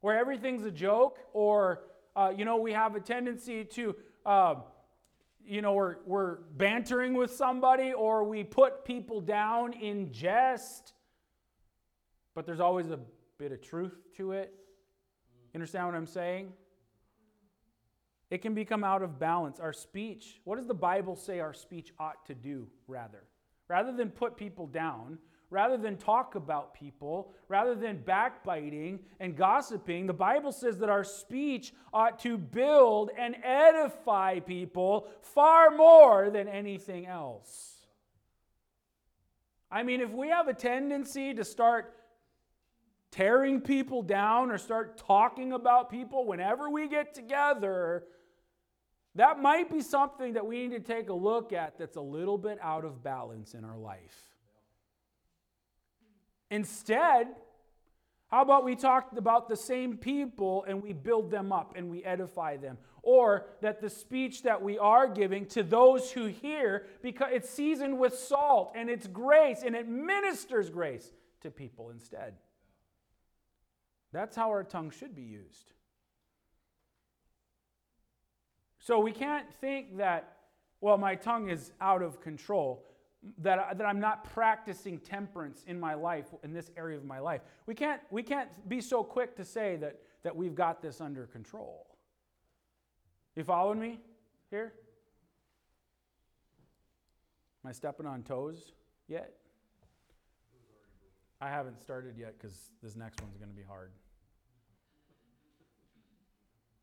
where 0.02 0.17
everything's 0.17 0.65
a 0.65 0.71
joke, 0.71 1.19
or, 1.32 1.84
uh, 2.15 2.34
you 2.36 2.43
know, 2.43 2.58
we 2.58 2.74
have 2.74 2.95
a 2.95 3.00
tendency 3.00 3.63
to. 3.63 3.95
Uh, 4.26 4.56
you 5.45 5.62
know, 5.62 5.74
we're, 5.74 5.95
we're 6.06 6.36
bantering 6.56 7.13
with 7.13 7.32
somebody 7.32 7.93
or 7.93 8.24
we 8.24 8.43
put 8.43 8.86
people 8.86 9.21
down 9.21 9.74
in 9.74 10.12
jest, 10.12 10.93
but 12.36 12.45
there's 12.45 12.60
always 12.60 12.91
a 12.91 13.00
bit 13.38 13.52
of 13.52 13.62
truth 13.62 13.95
to 14.17 14.34
it. 14.34 14.54
You 15.53 15.57
understand 15.57 15.87
what 15.87 15.95
I'm 15.95 16.07
saying? 16.07 16.53
It 18.29 18.41
can 18.41 18.53
become 18.53 18.83
out 18.83 19.01
of 19.01 19.19
balance. 19.19 19.59
Our 19.59 19.73
speech, 19.73 20.39
what 20.45 20.55
does 20.55 20.67
the 20.67 20.73
Bible 20.73 21.15
say 21.17 21.41
our 21.41 21.53
speech 21.53 21.91
ought 21.99 22.25
to 22.27 22.33
do, 22.33 22.67
rather? 22.87 23.23
Rather 23.67 23.91
than 23.91 24.09
put 24.09 24.37
people 24.37 24.67
down, 24.67 25.17
rather 25.49 25.75
than 25.75 25.97
talk 25.97 26.35
about 26.35 26.73
people, 26.73 27.33
rather 27.49 27.75
than 27.75 27.97
backbiting 27.97 28.99
and 29.19 29.35
gossiping, 29.35 30.07
the 30.07 30.13
Bible 30.13 30.53
says 30.53 30.77
that 30.77 30.89
our 30.89 31.03
speech 31.03 31.73
ought 31.93 32.19
to 32.19 32.37
build 32.37 33.11
and 33.17 33.35
edify 33.43 34.39
people 34.39 35.07
far 35.21 35.69
more 35.69 36.29
than 36.29 36.47
anything 36.47 37.05
else. 37.05 37.85
I 39.69 39.83
mean, 39.83 39.99
if 39.99 40.11
we 40.11 40.29
have 40.29 40.47
a 40.47 40.53
tendency 40.53 41.33
to 41.33 41.43
start 41.43 41.93
tearing 43.12 43.62
people 43.62 44.02
down 44.02 44.52
or 44.52 44.58
start 44.58 44.97
talking 44.97 45.54
about 45.54 45.89
people 45.89 46.26
whenever 46.26 46.69
we 46.69 46.88
get 46.88 47.13
together, 47.13 48.06
That 49.15 49.41
might 49.41 49.69
be 49.69 49.82
something 49.82 50.34
that 50.34 50.45
we 50.45 50.67
need 50.67 50.86
to 50.86 50.93
take 50.93 51.10
a 51.10 51.13
look 51.13 51.52
at 51.52 51.78
that's 51.78 51.97
a 51.97 52.02
little 52.02 52.38
bit 52.38 52.60
out 52.62 52.86
of 52.86 53.04
balance 53.04 53.54
in 53.54 53.65
our 53.65 53.78
life. 53.78 54.17
Instead, 56.50 57.28
how 58.28 58.41
about 58.41 58.63
we 58.63 58.76
talk 58.76 59.12
about 59.17 59.50
the 59.50 59.58
same 59.58 59.97
people 59.97 60.63
and 60.65 60.82
we 60.82 60.93
build 60.93 61.30
them 61.30 61.52
up 61.52 61.74
and 61.76 61.89
we 61.89 62.04
edify 62.06 62.56
them? 62.56 62.78
Or 63.04 63.47
that 63.62 63.82
the 63.82 63.89
speech 63.89 64.43
that 64.43 64.62
we 64.62 64.78
are 64.78 65.08
giving 65.08 65.45
to 65.47 65.63
those 65.63 66.12
who 66.12 66.28
hear, 66.28 66.86
because 67.02 67.30
it's 67.34 67.50
seasoned 67.50 68.00
with 68.00 68.13
salt 68.15 68.71
and 68.76 68.89
it's 68.89 69.08
grace 69.08 69.63
and 69.65 69.76
it 69.76 69.89
ministers 69.89 70.69
grace 70.69 71.12
to 71.41 71.52
people 71.52 71.89
instead. 71.89 72.36
That's 74.12 74.36
how 74.36 74.50
our 74.50 74.63
tongue 74.63 74.91
should 74.91 75.15
be 75.15 75.21
used. 75.21 75.71
So 78.80 79.00
we 79.00 79.12
can't 79.12 79.52
think 79.54 79.97
that, 79.97 80.38
well, 80.82 80.97
my 80.97 81.15
tongue 81.15 81.50
is 81.50 81.71
out 81.80 82.02
of 82.02 82.19
control, 82.19 82.86
that, 83.38 83.78
that 83.78 83.86
I'm 83.86 84.00
not 84.00 84.24
practicing 84.34 85.00
temperance 85.00 85.63
in 85.67 85.80
my 85.80 85.93
life, 85.93 86.26
in 86.43 86.52
this 86.52 86.71
area 86.76 86.97
of 86.97 87.06
my 87.06 87.19
life. 87.19 87.41
We 87.67 87.76
can't, 87.76 88.02
we 88.10 88.24
can't 88.24 88.50
be 88.67 88.82
so 88.82 89.04
quick 89.04 89.36
to 89.36 89.45
say 89.45 89.76
that, 89.78 90.02
that 90.24 90.36
we've 90.36 90.56
got 90.56 90.82
this 90.82 91.00
under 91.00 91.28
control. 91.28 91.86
You 93.36 93.43
following 93.43 93.80
me 93.80 94.00
here? 94.50 94.74
Am 97.63 97.69
I 97.69 97.74
stepping 97.74 98.08
on 98.08 98.24
toes 98.24 98.74
yet? 99.08 99.40
I 101.41 101.49
haven't 101.49 101.82
started 101.82 102.17
yet 102.17 102.36
because 102.38 102.56
this 102.84 102.95
next 102.95 103.21
one's 103.21 103.38
going 103.38 103.49
to 103.49 103.56
be 103.56 103.63
hard. 103.63 103.91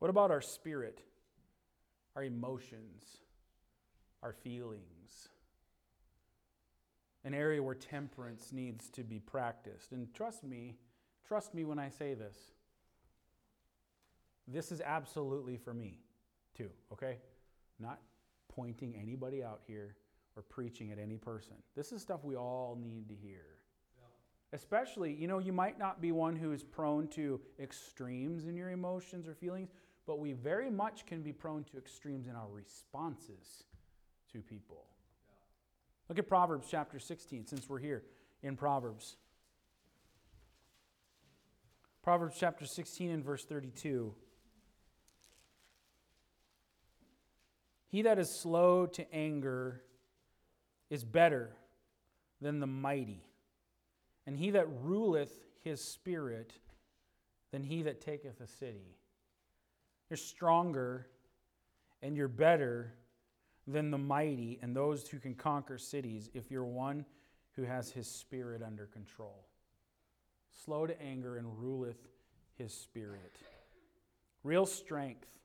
What 0.00 0.10
about 0.10 0.30
our 0.30 0.40
spirit? 0.40 1.00
our 2.18 2.24
emotions, 2.24 3.04
our 4.24 4.32
feelings. 4.32 5.28
An 7.22 7.32
area 7.32 7.62
where 7.62 7.76
temperance 7.76 8.50
needs 8.52 8.90
to 8.90 9.04
be 9.04 9.20
practiced. 9.20 9.92
And 9.92 10.12
trust 10.12 10.42
me, 10.42 10.74
trust 11.28 11.54
me 11.54 11.64
when 11.64 11.78
I 11.78 11.90
say 11.90 12.14
this. 12.14 12.36
This 14.48 14.72
is 14.72 14.80
absolutely 14.80 15.58
for 15.58 15.72
me, 15.72 16.00
too, 16.56 16.70
okay? 16.92 17.18
Not 17.78 18.00
pointing 18.48 18.96
anybody 19.00 19.44
out 19.44 19.60
here 19.64 19.94
or 20.34 20.42
preaching 20.42 20.90
at 20.90 20.98
any 20.98 21.18
person. 21.18 21.54
This 21.76 21.92
is 21.92 22.02
stuff 22.02 22.24
we 22.24 22.34
all 22.34 22.76
need 22.82 23.08
to 23.10 23.14
hear. 23.14 23.57
Especially, 24.52 25.12
you 25.12 25.28
know, 25.28 25.38
you 25.38 25.52
might 25.52 25.78
not 25.78 26.00
be 26.00 26.10
one 26.10 26.34
who 26.34 26.52
is 26.52 26.62
prone 26.62 27.06
to 27.08 27.40
extremes 27.60 28.46
in 28.46 28.56
your 28.56 28.70
emotions 28.70 29.28
or 29.28 29.34
feelings, 29.34 29.70
but 30.06 30.18
we 30.18 30.32
very 30.32 30.70
much 30.70 31.04
can 31.04 31.22
be 31.22 31.32
prone 31.32 31.64
to 31.64 31.76
extremes 31.76 32.26
in 32.26 32.34
our 32.34 32.48
responses 32.50 33.64
to 34.32 34.40
people. 34.40 34.84
Look 36.08 36.18
at 36.18 36.26
Proverbs 36.26 36.66
chapter 36.70 36.98
16, 36.98 37.46
since 37.46 37.68
we're 37.68 37.78
here 37.78 38.02
in 38.42 38.56
Proverbs. 38.56 39.16
Proverbs 42.02 42.36
chapter 42.40 42.64
16 42.64 43.10
and 43.10 43.22
verse 43.22 43.44
32. 43.44 44.14
He 47.88 48.02
that 48.02 48.18
is 48.18 48.40
slow 48.40 48.86
to 48.86 49.14
anger 49.14 49.82
is 50.88 51.04
better 51.04 51.50
than 52.40 52.60
the 52.60 52.66
mighty, 52.66 53.22
and 54.28 54.36
he 54.36 54.50
that 54.50 54.68
ruleth 54.82 55.32
his 55.64 55.82
spirit 55.82 56.52
than 57.50 57.62
he 57.62 57.80
that 57.84 58.02
taketh 58.02 58.42
a 58.42 58.46
city. 58.46 58.98
You're 60.10 60.18
stronger 60.18 61.06
and 62.02 62.14
you're 62.14 62.28
better 62.28 62.92
than 63.66 63.90
the 63.90 63.96
mighty 63.96 64.58
and 64.60 64.76
those 64.76 65.08
who 65.08 65.18
can 65.18 65.34
conquer 65.34 65.78
cities 65.78 66.28
if 66.34 66.50
you're 66.50 66.66
one 66.66 67.06
who 67.56 67.62
has 67.62 67.90
his 67.90 68.06
spirit 68.06 68.62
under 68.62 68.84
control. 68.84 69.46
Slow 70.62 70.86
to 70.86 71.02
anger 71.02 71.38
and 71.38 71.58
ruleth 71.58 72.06
his 72.58 72.74
spirit. 72.74 73.32
Real 74.44 74.66
strength 74.66 75.38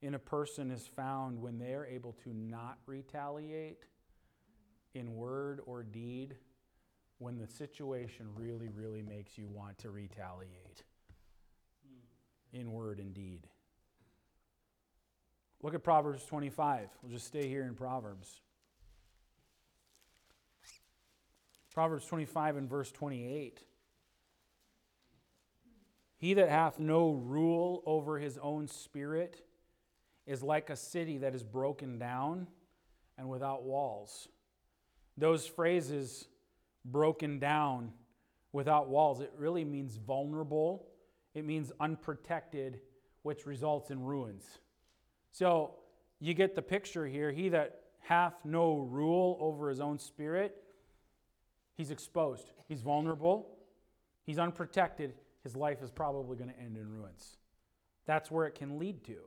in 0.00 0.14
a 0.14 0.20
person 0.20 0.70
is 0.70 0.86
found 0.86 1.42
when 1.42 1.58
they 1.58 1.74
are 1.74 1.86
able 1.86 2.12
to 2.22 2.32
not 2.32 2.78
retaliate 2.86 3.82
in 4.94 5.16
word 5.16 5.60
or 5.66 5.82
deed 5.82 6.36
when 7.18 7.38
the 7.38 7.46
situation 7.46 8.26
really, 8.34 8.68
really 8.68 9.02
makes 9.02 9.36
you 9.36 9.48
want 9.48 9.78
to 9.78 9.90
retaliate 9.90 10.82
hmm. 11.84 12.56
in 12.56 12.72
word 12.72 12.98
and 13.00 13.12
deed. 13.12 13.46
Look 15.62 15.74
at 15.74 15.82
Proverbs 15.82 16.24
25. 16.26 16.88
We'll 17.02 17.12
just 17.12 17.26
stay 17.26 17.48
here 17.48 17.64
in 17.64 17.74
Proverbs. 17.74 18.40
Proverbs 21.74 22.06
25 22.06 22.56
and 22.56 22.68
verse 22.68 22.90
28. 22.92 23.60
He 26.16 26.34
that 26.34 26.48
hath 26.48 26.78
no 26.78 27.12
rule 27.12 27.82
over 27.86 28.18
his 28.18 28.38
own 28.38 28.66
spirit 28.66 29.44
is 30.26 30.42
like 30.42 30.70
a 30.70 30.76
city 30.76 31.18
that 31.18 31.34
is 31.34 31.42
broken 31.42 31.98
down 31.98 32.48
and 33.16 33.28
without 33.28 33.62
walls. 33.62 34.28
Those 35.16 35.46
phrases, 35.46 36.26
broken 36.90 37.38
down, 37.38 37.92
without 38.52 38.88
walls, 38.88 39.20
it 39.20 39.32
really 39.36 39.64
means 39.64 39.96
vulnerable 39.96 40.88
it 41.38 41.44
means 41.44 41.70
unprotected, 41.78 42.80
which 43.22 43.46
results 43.46 43.90
in 43.90 44.02
ruins. 44.02 44.44
So 45.30 45.74
you 46.20 46.34
get 46.34 46.56
the 46.56 46.62
picture 46.62 47.06
here. 47.06 47.30
He 47.30 47.48
that 47.50 47.82
hath 48.00 48.34
no 48.44 48.78
rule 48.78 49.36
over 49.40 49.68
his 49.68 49.80
own 49.80 49.98
spirit, 49.98 50.56
he's 51.76 51.92
exposed. 51.92 52.50
He's 52.66 52.80
vulnerable. 52.80 53.56
He's 54.24 54.38
unprotected. 54.38 55.14
His 55.44 55.54
life 55.54 55.80
is 55.80 55.90
probably 55.90 56.36
going 56.36 56.50
to 56.50 56.58
end 56.58 56.76
in 56.76 56.90
ruins. 56.90 57.36
That's 58.04 58.30
where 58.30 58.46
it 58.46 58.54
can 58.56 58.78
lead 58.78 59.04
to. 59.04 59.18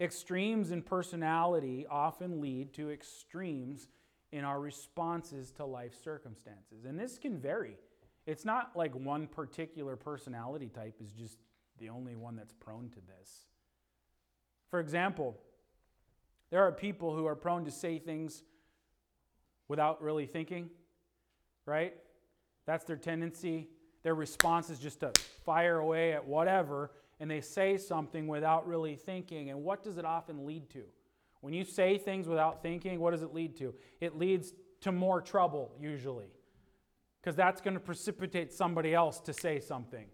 Extremes 0.00 0.70
in 0.70 0.82
personality 0.82 1.84
often 1.90 2.40
lead 2.40 2.72
to 2.74 2.90
extremes 2.90 3.88
in 4.32 4.44
our 4.44 4.60
responses 4.60 5.50
to 5.52 5.64
life 5.64 5.94
circumstances. 6.02 6.84
And 6.84 6.98
this 6.98 7.18
can 7.18 7.38
vary. 7.38 7.76
It's 8.26 8.44
not 8.44 8.72
like 8.76 8.94
one 8.94 9.26
particular 9.26 9.96
personality 9.96 10.68
type 10.68 11.00
is 11.00 11.10
just 11.12 11.38
the 11.78 11.88
only 11.88 12.14
one 12.14 12.36
that's 12.36 12.52
prone 12.52 12.90
to 12.90 13.00
this. 13.00 13.46
For 14.70 14.78
example, 14.78 15.36
there 16.50 16.62
are 16.62 16.72
people 16.72 17.14
who 17.14 17.26
are 17.26 17.34
prone 17.34 17.64
to 17.64 17.70
say 17.70 17.98
things 17.98 18.42
without 19.68 20.02
really 20.02 20.26
thinking, 20.26 20.70
right? 21.66 21.94
That's 22.66 22.84
their 22.84 22.96
tendency. 22.96 23.68
Their 24.02 24.14
response 24.14 24.70
is 24.70 24.78
just 24.78 25.00
to 25.00 25.12
fire 25.44 25.78
away 25.78 26.12
at 26.12 26.26
whatever, 26.26 26.92
and 27.18 27.30
they 27.30 27.40
say 27.40 27.76
something 27.76 28.28
without 28.28 28.66
really 28.66 28.96
thinking. 28.96 29.50
And 29.50 29.64
what 29.64 29.82
does 29.82 29.98
it 29.98 30.04
often 30.04 30.46
lead 30.46 30.70
to? 30.70 30.82
When 31.40 31.54
you 31.54 31.64
say 31.64 31.98
things 31.98 32.28
without 32.28 32.62
thinking, 32.62 33.00
what 33.00 33.12
does 33.12 33.22
it 33.22 33.34
lead 33.34 33.56
to? 33.56 33.74
It 34.00 34.18
leads 34.18 34.52
to 34.82 34.92
more 34.92 35.20
trouble, 35.20 35.72
usually 35.80 36.30
because 37.20 37.36
that's 37.36 37.60
going 37.60 37.74
to 37.74 37.80
precipitate 37.80 38.52
somebody 38.52 38.94
else 38.94 39.20
to 39.20 39.32
say 39.32 39.60
something 39.60 40.06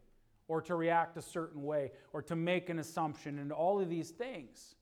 or 0.49 0.61
to 0.61 0.75
react 0.75 1.17
a 1.17 1.23
certain 1.23 1.63
way 1.63 1.93
or 2.13 2.21
to 2.23 2.37
make 2.37 2.69
an 2.69 2.79
assumption 2.79 3.39
and 3.39 3.53
all 3.53 3.81
of 3.81 3.89
these 3.89 4.11
things. 4.11 4.75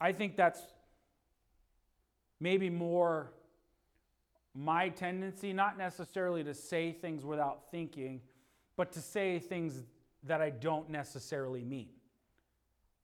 I 0.00 0.12
think 0.12 0.36
that's 0.36 0.60
maybe 2.40 2.70
more 2.70 3.32
my 4.54 4.88
tendency, 4.88 5.52
not 5.52 5.78
necessarily 5.78 6.42
to 6.44 6.54
say 6.54 6.92
things 6.92 7.24
without 7.24 7.70
thinking, 7.70 8.20
but 8.76 8.92
to 8.92 9.00
say 9.00 9.38
things 9.38 9.84
that 10.24 10.40
I 10.40 10.50
don't 10.50 10.90
necessarily 10.90 11.64
mean 11.64 11.88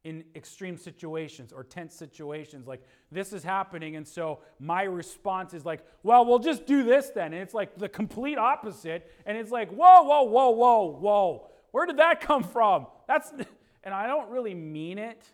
in 0.05 0.25
extreme 0.35 0.77
situations 0.77 1.53
or 1.53 1.65
tense 1.65 1.95
situations. 1.95 2.67
Like 2.67 2.83
this 3.11 3.33
is 3.33 3.43
happening, 3.43 3.97
and 3.97 4.07
so 4.07 4.41
my 4.59 4.85
response 4.85 5.55
is 5.55 5.65
like, 5.65 5.85
well, 6.03 6.25
we'll 6.25 6.39
just 6.39 6.67
do 6.67 6.83
this 6.85 7.11
then. 7.11 7.33
And 7.33 7.43
it's 7.43 7.55
like 7.55 7.77
the 7.77 7.89
complete 7.89 8.39
opposite. 8.39 9.11
And 9.27 9.37
it's 9.37 9.51
like, 9.51 9.71
whoa, 9.71 10.03
whoa, 10.03 10.23
whoa, 10.23 10.51
whoa, 10.51 10.97
whoa. 10.99 11.51
Where 11.73 11.87
did 11.87 11.99
that 11.99 12.21
come 12.21 12.43
from? 12.43 12.87
That's 13.07 13.33
and 13.85 13.95
I 13.95 14.07
don't 14.07 14.31
really 14.31 14.55
mean 14.55 14.99
it, 14.99 15.25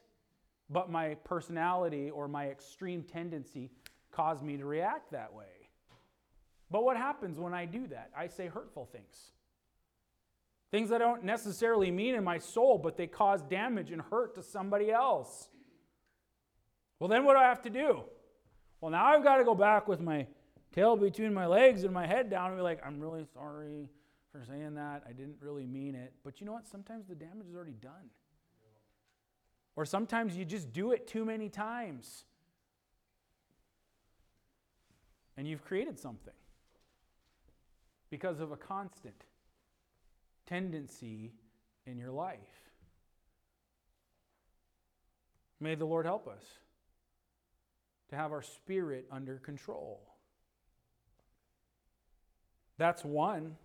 but 0.70 0.90
my 0.90 1.14
personality 1.24 2.10
or 2.10 2.28
my 2.28 2.48
extreme 2.48 3.02
tendency 3.02 3.70
caused 4.10 4.42
me 4.42 4.56
to 4.56 4.64
react 4.64 5.12
that 5.12 5.32
way. 5.32 5.44
But 6.70 6.84
what 6.84 6.96
happens 6.96 7.38
when 7.38 7.52
I 7.52 7.66
do 7.66 7.86
that? 7.88 8.10
I 8.16 8.26
say 8.26 8.46
hurtful 8.46 8.86
things. 8.86 9.32
Things 10.74 10.90
I 10.90 10.98
don't 10.98 11.22
necessarily 11.22 11.92
mean 11.92 12.16
in 12.16 12.24
my 12.24 12.38
soul, 12.38 12.78
but 12.78 12.96
they 12.96 13.06
cause 13.06 13.40
damage 13.42 13.92
and 13.92 14.02
hurt 14.02 14.34
to 14.34 14.42
somebody 14.42 14.90
else. 14.90 15.48
Well, 16.98 17.06
then 17.06 17.24
what 17.24 17.34
do 17.34 17.38
I 17.38 17.44
have 17.44 17.62
to 17.62 17.70
do? 17.70 18.02
Well, 18.80 18.90
now 18.90 19.04
I've 19.04 19.22
got 19.22 19.36
to 19.36 19.44
go 19.44 19.54
back 19.54 19.86
with 19.86 20.00
my 20.00 20.26
tail 20.74 20.96
between 20.96 21.32
my 21.32 21.46
legs 21.46 21.84
and 21.84 21.94
my 21.94 22.08
head 22.08 22.28
down 22.28 22.48
and 22.48 22.58
be 22.58 22.62
like, 22.62 22.84
I'm 22.84 22.98
really 22.98 23.24
sorry 23.32 23.88
for 24.32 24.42
saying 24.44 24.74
that. 24.74 25.04
I 25.08 25.12
didn't 25.12 25.36
really 25.38 25.64
mean 25.64 25.94
it. 25.94 26.12
But 26.24 26.40
you 26.40 26.46
know 26.46 26.54
what? 26.54 26.66
Sometimes 26.66 27.06
the 27.06 27.14
damage 27.14 27.46
is 27.46 27.54
already 27.54 27.76
done. 27.80 28.10
Or 29.76 29.84
sometimes 29.84 30.36
you 30.36 30.44
just 30.44 30.72
do 30.72 30.90
it 30.90 31.06
too 31.06 31.24
many 31.24 31.48
times. 31.50 32.24
And 35.36 35.46
you've 35.46 35.64
created 35.64 36.00
something 36.00 36.34
because 38.10 38.40
of 38.40 38.50
a 38.50 38.56
constant 38.56 39.22
tendency 40.46 41.32
in 41.86 41.98
your 41.98 42.10
life. 42.10 42.38
May 45.60 45.74
the 45.74 45.84
Lord 45.84 46.06
help 46.06 46.28
us 46.28 46.44
to 48.10 48.16
have 48.16 48.32
our 48.32 48.42
spirit 48.42 49.06
under 49.10 49.36
control. 49.36 50.00
That's 52.76 53.04
one 53.04 53.56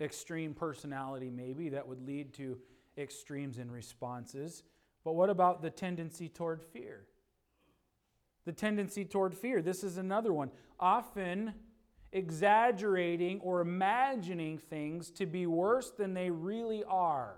extreme 0.00 0.54
personality, 0.54 1.30
maybe, 1.30 1.70
that 1.70 1.86
would 1.86 2.06
lead 2.06 2.32
to 2.34 2.58
extremes 2.96 3.58
in 3.58 3.70
responses. 3.70 4.62
But 5.04 5.14
what 5.14 5.30
about 5.30 5.62
the 5.62 5.70
tendency 5.70 6.28
toward 6.28 6.62
fear? 6.62 7.06
The 8.44 8.52
tendency 8.52 9.04
toward 9.04 9.34
fear. 9.34 9.60
This 9.60 9.82
is 9.84 9.98
another 9.98 10.32
one. 10.32 10.50
Often 10.78 11.54
exaggerating 12.12 13.40
or 13.40 13.60
imagining 13.60 14.58
things 14.58 15.10
to 15.10 15.26
be 15.26 15.46
worse 15.46 15.90
than 15.90 16.14
they 16.14 16.30
really 16.30 16.84
are. 16.84 17.36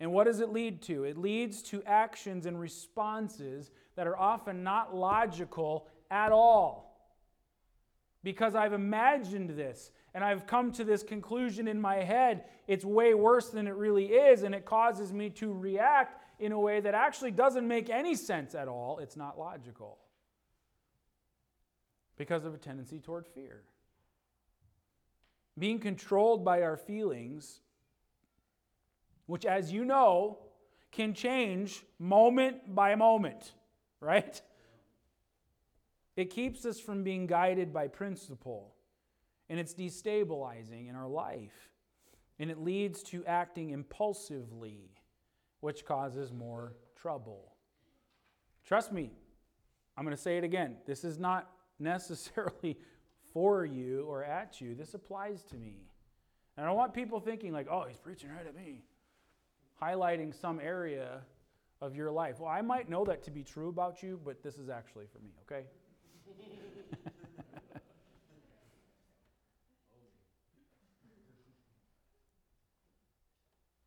And 0.00 0.12
what 0.12 0.24
does 0.24 0.40
it 0.40 0.50
lead 0.50 0.82
to? 0.82 1.04
It 1.04 1.16
leads 1.16 1.62
to 1.64 1.82
actions 1.84 2.46
and 2.46 2.58
responses 2.60 3.70
that 3.96 4.06
are 4.06 4.16
often 4.16 4.62
not 4.62 4.94
logical 4.94 5.88
at 6.10 6.30
all. 6.30 6.84
Because 8.22 8.54
I've 8.54 8.72
imagined 8.72 9.50
this 9.50 9.90
and 10.14 10.24
I've 10.24 10.46
come 10.46 10.72
to 10.72 10.84
this 10.84 11.02
conclusion 11.02 11.68
in 11.68 11.80
my 11.80 11.96
head, 11.96 12.44
it's 12.66 12.84
way 12.84 13.14
worse 13.14 13.50
than 13.50 13.66
it 13.66 13.74
really 13.74 14.06
is, 14.06 14.42
and 14.42 14.54
it 14.54 14.64
causes 14.64 15.12
me 15.12 15.30
to 15.30 15.52
react 15.52 16.22
in 16.40 16.52
a 16.52 16.58
way 16.58 16.80
that 16.80 16.94
actually 16.94 17.30
doesn't 17.30 17.66
make 17.66 17.90
any 17.90 18.14
sense 18.14 18.54
at 18.54 18.68
all. 18.68 18.98
It's 18.98 19.16
not 19.16 19.38
logical 19.38 19.98
because 22.18 22.44
of 22.44 22.52
a 22.52 22.58
tendency 22.58 22.98
toward 22.98 23.26
fear. 23.26 23.62
Being 25.58 25.78
controlled 25.78 26.44
by 26.44 26.62
our 26.62 26.76
feelings, 26.76 27.60
which, 29.26 29.46
as 29.46 29.72
you 29.72 29.84
know, 29.84 30.38
can 30.92 31.14
change 31.14 31.84
moment 31.98 32.74
by 32.74 32.94
moment, 32.96 33.52
right? 34.00 34.40
It 36.16 36.30
keeps 36.30 36.66
us 36.66 36.80
from 36.80 37.04
being 37.04 37.26
guided 37.26 37.72
by 37.72 37.86
principle, 37.86 38.74
and 39.48 39.58
it's 39.58 39.74
destabilizing 39.74 40.90
in 40.90 40.96
our 40.96 41.08
life. 41.08 41.70
And 42.40 42.50
it 42.50 42.58
leads 42.58 43.02
to 43.04 43.24
acting 43.24 43.70
impulsively, 43.70 44.90
which 45.60 45.84
causes 45.84 46.32
more 46.32 46.74
trouble. 46.94 47.52
Trust 48.64 48.92
me, 48.92 49.10
I'm 49.96 50.04
going 50.04 50.16
to 50.16 50.22
say 50.22 50.38
it 50.38 50.44
again. 50.44 50.76
This 50.86 51.02
is 51.02 51.18
not 51.18 51.50
necessarily 51.78 52.78
for 53.32 53.64
you 53.64 54.04
or 54.08 54.24
at 54.24 54.60
you. 54.60 54.74
This 54.74 54.94
applies 54.94 55.42
to 55.44 55.56
me. 55.56 55.76
And 56.56 56.64
I 56.64 56.68
don't 56.68 56.76
want 56.76 56.92
people 56.92 57.20
thinking, 57.20 57.52
like, 57.52 57.68
oh, 57.70 57.84
he's 57.88 57.98
preaching 57.98 58.30
right 58.30 58.46
at 58.46 58.56
me, 58.56 58.82
highlighting 59.80 60.34
some 60.34 60.58
area 60.58 61.20
of 61.80 61.94
your 61.94 62.10
life. 62.10 62.40
Well, 62.40 62.50
I 62.50 62.62
might 62.62 62.88
know 62.88 63.04
that 63.04 63.22
to 63.24 63.30
be 63.30 63.44
true 63.44 63.68
about 63.68 64.02
you, 64.02 64.18
but 64.24 64.42
this 64.42 64.58
is 64.58 64.68
actually 64.68 65.06
for 65.06 65.20
me, 65.20 65.30
okay? 65.44 65.66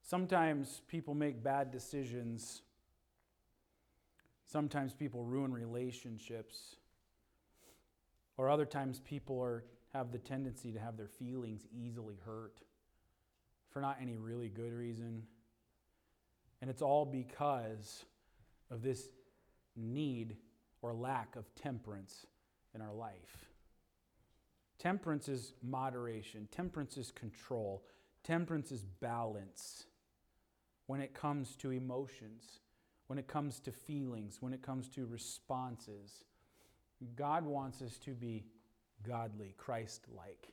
Sometimes 0.02 0.82
people 0.88 1.14
make 1.14 1.44
bad 1.44 1.72
decisions. 1.72 2.62
Sometimes 4.46 4.94
people 4.94 5.24
ruin 5.24 5.54
relationships. 5.54 6.78
Or 8.38 8.50
other 8.50 8.66
times 8.66 9.00
people 9.00 9.42
are, 9.42 9.66
have 9.94 10.12
the 10.12 10.18
tendency 10.18 10.72
to 10.72 10.80
have 10.80 10.98
their 10.98 11.08
feelings 11.08 11.68
easily 11.72 12.18
hurt 12.26 12.62
for 13.70 13.82
not 13.82 13.98
any 14.02 14.18
really 14.18 14.50
good 14.50 14.74
reason. 14.74 15.24
And 16.62 16.70
it's 16.70 16.82
all 16.82 17.06
because 17.06 18.06
of 18.70 18.82
this 18.82 19.10
need 19.76 20.38
or 20.82 20.94
lack 20.94 21.36
of 21.36 21.54
temperance 21.56 22.26
in 22.74 22.82
our 22.82 22.94
life. 22.94 23.48
Temperance 24.80 25.30
is 25.30 25.54
moderation, 25.62 26.48
temperance 26.52 26.98
is 26.98 27.12
control, 27.12 27.84
temperance 28.24 28.72
is 28.72 28.84
balance 28.84 29.86
when 30.88 31.02
it 31.02 31.14
comes 31.14 31.56
to 31.58 31.72
emotions, 31.72 32.60
when 33.08 33.20
it 33.20 33.28
comes 33.28 33.60
to 33.60 33.72
feelings, 33.72 34.38
when 34.42 34.54
it 34.54 34.62
comes 34.62 34.90
to 34.90 35.06
responses. 35.06 36.24
God 37.16 37.46
wants 37.46 37.82
us 37.82 37.98
to 38.00 38.12
be 38.12 38.46
godly, 39.04 39.54
Christ 39.58 40.06
like 40.16 40.48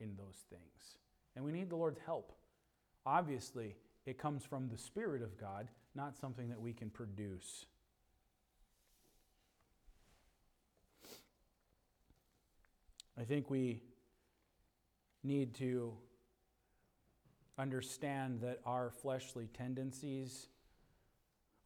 in 0.00 0.14
those 0.16 0.44
things. 0.50 0.98
And 1.36 1.44
we 1.44 1.52
need 1.52 1.70
the 1.70 1.76
Lord's 1.76 2.00
help. 2.04 2.32
Obviously, 3.06 3.76
it 4.06 4.18
comes 4.18 4.44
from 4.44 4.68
the 4.68 4.78
Spirit 4.78 5.22
of 5.22 5.38
God, 5.38 5.68
not 5.94 6.16
something 6.16 6.48
that 6.48 6.60
we 6.60 6.72
can 6.72 6.90
produce. 6.90 7.66
I 13.18 13.24
think 13.24 13.48
we 13.48 13.82
need 15.22 15.54
to 15.54 15.92
understand 17.58 18.40
that 18.42 18.60
our 18.66 18.90
fleshly 18.90 19.48
tendencies 19.56 20.48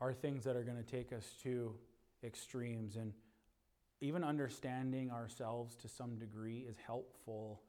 are 0.00 0.12
things 0.12 0.44
that 0.44 0.54
are 0.54 0.62
going 0.62 0.76
to 0.76 0.88
take 0.88 1.12
us 1.12 1.24
to 1.42 1.74
extremes. 2.22 2.96
And 2.96 3.12
even 4.00 4.22
understanding 4.22 5.10
ourselves 5.10 5.74
to 5.76 5.88
some 5.88 6.16
degree 6.16 6.66
is 6.68 6.76
helpful 6.86 7.62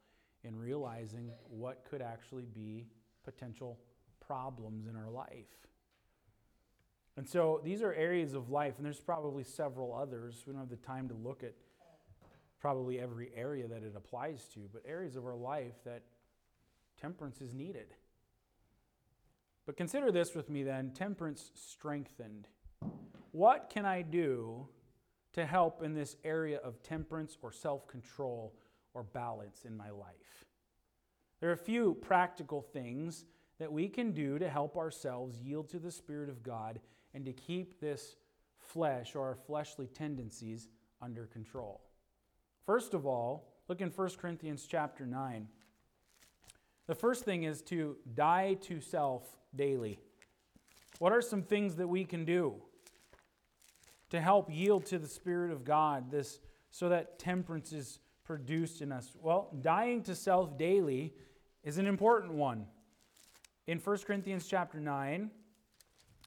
in 0.44 0.56
realizing 0.56 1.30
what 1.48 1.84
could 1.88 2.00
actually 2.00 2.46
be 2.46 2.86
potential 3.24 3.78
problems 4.26 4.86
in 4.86 4.96
our 4.96 5.10
life. 5.10 5.68
And 7.16 7.28
so 7.28 7.60
these 7.64 7.82
are 7.82 7.92
areas 7.92 8.34
of 8.34 8.50
life, 8.50 8.74
and 8.76 8.86
there's 8.86 9.00
probably 9.00 9.44
several 9.44 9.92
others. 9.92 10.44
We 10.46 10.52
don't 10.52 10.60
have 10.60 10.70
the 10.70 10.76
time 10.76 11.08
to 11.08 11.14
look 11.14 11.42
at 11.42 11.52
probably 12.60 13.00
every 13.00 13.30
area 13.34 13.66
that 13.66 13.82
it 13.82 13.94
applies 13.96 14.44
to, 14.54 14.60
but 14.72 14.82
areas 14.86 15.16
of 15.16 15.26
our 15.26 15.34
life 15.34 15.74
that 15.84 16.02
temperance 17.00 17.40
is 17.40 17.52
needed. 17.52 17.94
But 19.66 19.76
consider 19.76 20.12
this 20.12 20.34
with 20.34 20.48
me 20.48 20.62
then 20.62 20.92
temperance 20.92 21.50
strengthened. 21.54 22.48
What 23.32 23.70
can 23.70 23.84
I 23.84 24.02
do 24.02 24.68
to 25.32 25.46
help 25.46 25.82
in 25.82 25.94
this 25.94 26.16
area 26.24 26.58
of 26.58 26.82
temperance 26.82 27.36
or 27.42 27.52
self 27.52 27.86
control 27.86 28.54
or 28.94 29.02
balance 29.02 29.64
in 29.64 29.76
my 29.76 29.90
life. 29.90 30.44
There 31.40 31.50
are 31.50 31.54
a 31.54 31.56
few 31.56 31.94
practical 31.94 32.60
things 32.60 33.24
that 33.58 33.72
we 33.72 33.88
can 33.88 34.12
do 34.12 34.38
to 34.38 34.48
help 34.48 34.76
ourselves 34.76 35.40
yield 35.40 35.68
to 35.70 35.78
the 35.78 35.90
Spirit 35.90 36.28
of 36.28 36.42
God 36.42 36.80
and 37.14 37.24
to 37.24 37.32
keep 37.32 37.80
this 37.80 38.16
flesh 38.58 39.14
or 39.14 39.26
our 39.26 39.34
fleshly 39.34 39.86
tendencies 39.86 40.68
under 41.02 41.26
control. 41.26 41.80
First 42.66 42.94
of 42.94 43.06
all, 43.06 43.48
look 43.68 43.80
in 43.80 43.90
1 43.90 44.10
Corinthians 44.20 44.66
chapter 44.68 45.06
9. 45.06 45.48
The 46.86 46.94
first 46.94 47.24
thing 47.24 47.44
is 47.44 47.62
to 47.62 47.96
die 48.14 48.54
to 48.62 48.80
self 48.80 49.24
daily. 49.54 49.98
What 50.98 51.12
are 51.12 51.22
some 51.22 51.42
things 51.42 51.76
that 51.76 51.88
we 51.88 52.04
can 52.04 52.24
do? 52.24 52.56
To 54.10 54.20
help 54.20 54.50
yield 54.50 54.86
to 54.86 54.98
the 54.98 55.08
Spirit 55.08 55.50
of 55.50 55.64
God, 55.64 56.10
this 56.10 56.40
so 56.70 56.88
that 56.88 57.18
temperance 57.18 57.72
is 57.72 58.00
produced 58.24 58.82
in 58.82 58.92
us? 58.92 59.16
Well, 59.20 59.56
dying 59.60 60.02
to 60.04 60.14
self 60.14 60.56
daily 60.58 61.14
is 61.64 61.78
an 61.78 61.86
important 61.86 62.32
one. 62.32 62.66
In 63.66 63.78
1 63.78 63.98
Corinthians 63.98 64.46
chapter 64.46 64.80
9, 64.80 65.30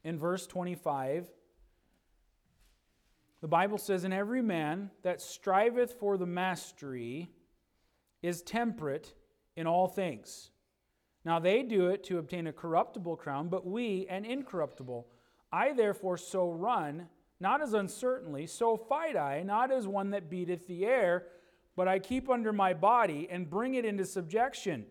in 0.04 0.20
verse 0.20 0.48
25, 0.48 1.30
the 3.42 3.48
Bible 3.48 3.78
says, 3.78 4.04
And 4.04 4.14
every 4.14 4.42
man 4.42 4.90
that 5.02 5.22
striveth 5.22 6.00
for 6.00 6.18
the 6.18 6.26
mastery 6.26 7.30
is 8.22 8.42
temperate 8.42 9.14
in 9.56 9.68
all 9.68 9.88
things. 9.88 10.52
Now 11.26 11.40
they 11.40 11.64
do 11.64 11.88
it 11.88 12.04
to 12.06 12.18
obtain 12.18 12.48
a 12.48 12.54
corruptible 12.54 13.18
crown, 13.18 13.50
but 13.50 13.66
we 13.66 14.08
an 14.10 14.26
incorruptible. 14.26 15.08
I 15.52 15.74
therefore 15.74 16.18
so 16.18 16.50
run 16.50 17.08
not 17.44 17.62
as 17.62 17.74
uncertainly, 17.74 18.48
so 18.48 18.78
fight 18.78 19.18
I, 19.18 19.44
not 19.44 19.70
as 19.70 19.86
one 19.86 20.12
that 20.12 20.30
beateth 20.30 20.66
the 20.66 20.86
air, 20.86 21.26
but 21.76 21.90
I 21.90 22.00
keep 22.00 22.30
under 22.30 22.54
my 22.54 22.74
body 22.74 23.28
and 23.30 23.50
bring 23.50 23.74
it 23.74 23.84
into 23.84 24.06
subjection, 24.06 24.86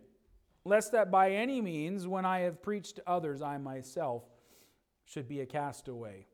lest 0.67 0.93
that 0.93 1.11
by 1.11 1.31
any 1.31 1.63
means, 1.63 2.07
when 2.07 2.27
I 2.27 2.41
have 2.41 2.63
preached 2.63 2.97
to 2.97 3.09
others, 3.09 3.41
I 3.41 3.57
myself 3.57 4.25
should 5.07 5.27
be 5.29 5.41
a 5.41 5.47
castaway. 5.47 6.27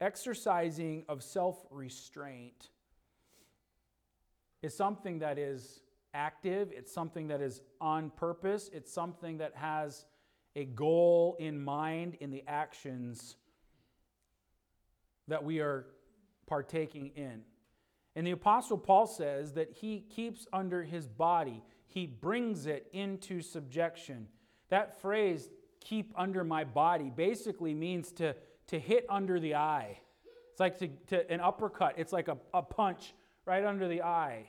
Exercising 0.00 1.04
of 1.08 1.24
self 1.24 1.66
restraint 1.70 2.68
is 4.62 4.76
something 4.76 5.18
that 5.18 5.38
is 5.40 5.80
active, 6.14 6.70
it's 6.70 6.92
something 6.92 7.26
that 7.28 7.40
is 7.40 7.62
on 7.80 8.10
purpose, 8.10 8.70
it's 8.72 8.92
something 8.92 9.38
that 9.38 9.56
has 9.56 10.06
a 10.54 10.66
goal 10.66 11.36
in 11.40 11.60
mind 11.60 12.16
in 12.20 12.30
the 12.30 12.44
actions 12.46 13.34
that 15.28 15.44
we 15.44 15.60
are 15.60 15.86
partaking 16.46 17.12
in. 17.16 17.42
And 18.16 18.26
the 18.26 18.32
Apostle 18.32 18.78
Paul 18.78 19.06
says 19.06 19.52
that 19.54 19.72
he 19.72 20.00
keeps 20.00 20.46
under 20.52 20.82
his 20.82 21.08
body, 21.08 21.62
he 21.86 22.06
brings 22.06 22.66
it 22.66 22.86
into 22.92 23.40
subjection. 23.40 24.28
That 24.68 25.00
phrase, 25.00 25.50
keep 25.80 26.12
under 26.16 26.44
my 26.44 26.64
body, 26.64 27.10
basically 27.14 27.74
means 27.74 28.12
to, 28.12 28.34
to 28.68 28.78
hit 28.78 29.06
under 29.08 29.38
the 29.38 29.54
eye. 29.56 29.98
It's 30.50 30.60
like 30.60 30.78
to, 30.78 30.88
to, 31.08 31.30
an 31.30 31.40
uppercut, 31.40 31.94
it's 31.96 32.12
like 32.12 32.28
a, 32.28 32.38
a 32.52 32.62
punch 32.62 33.14
right 33.44 33.64
under 33.64 33.88
the 33.88 34.02
eye. 34.02 34.46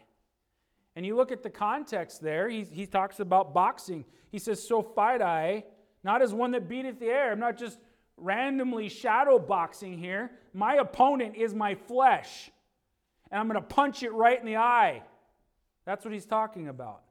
And 0.96 1.06
you 1.06 1.16
look 1.16 1.32
at 1.32 1.44
the 1.44 1.50
context 1.50 2.22
there, 2.22 2.48
he, 2.48 2.64
he 2.64 2.86
talks 2.86 3.20
about 3.20 3.54
boxing. 3.54 4.06
He 4.32 4.40
says, 4.40 4.66
So 4.66 4.82
fight 4.82 5.22
I, 5.22 5.66
not 6.04 6.22
as 6.22 6.34
one 6.34 6.52
that 6.52 6.70
beateth 6.70 7.00
the 7.00 7.08
air. 7.08 7.32
I'm 7.32 7.40
not 7.40 7.58
just 7.58 7.80
randomly 8.18 8.90
shadow 8.90 9.40
boxing 9.40 9.98
here. 9.98 10.32
My 10.54 10.76
opponent 10.76 11.36
is 11.36 11.54
my 11.54 11.76
flesh, 11.76 12.50
and 13.32 13.40
I'm 13.40 13.48
going 13.48 13.60
to 13.62 13.68
punch 13.68 14.04
it 14.04 14.14
right 14.14 14.40
in 14.40 14.46
the 14.46 14.58
eye. 14.58 15.04
That's 15.86 16.04
what 16.06 16.14
he's 16.14 16.26
talking 16.26 16.68
about. 16.68 17.02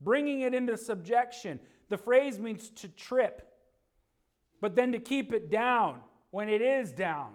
Bringing 0.00 0.42
it 0.42 0.54
into 0.54 0.76
subjection. 0.76 1.60
The 1.88 1.98
phrase 1.98 2.38
means 2.38 2.70
to 2.70 2.88
trip, 2.88 3.52
but 4.60 4.76
then 4.76 4.92
to 4.92 4.98
keep 4.98 5.32
it 5.32 5.50
down 5.50 6.00
when 6.30 6.48
it 6.48 6.62
is 6.62 6.92
down. 6.92 7.32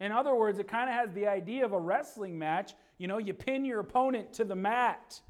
In 0.00 0.12
other 0.12 0.34
words, 0.34 0.58
it 0.58 0.66
kind 0.66 0.88
of 0.88 0.96
has 0.96 1.12
the 1.12 1.26
idea 1.26 1.64
of 1.64 1.72
a 1.72 1.78
wrestling 1.78 2.38
match. 2.38 2.72
You 2.98 3.06
know, 3.06 3.18
you 3.18 3.34
pin 3.34 3.64
your 3.64 3.80
opponent 3.80 4.32
to 4.34 4.44
the 4.44 4.56
mat. 4.56 5.20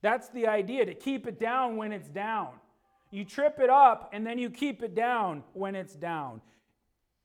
That's 0.00 0.28
the 0.28 0.46
idea, 0.46 0.86
to 0.86 0.94
keep 0.94 1.26
it 1.26 1.38
down 1.38 1.76
when 1.76 1.92
it's 1.92 2.08
down. 2.08 2.50
You 3.10 3.24
trip 3.24 3.58
it 3.60 3.70
up 3.70 4.10
and 4.12 4.26
then 4.26 4.38
you 4.38 4.50
keep 4.50 4.82
it 4.82 4.94
down 4.94 5.42
when 5.54 5.74
it's 5.74 5.94
down. 5.94 6.40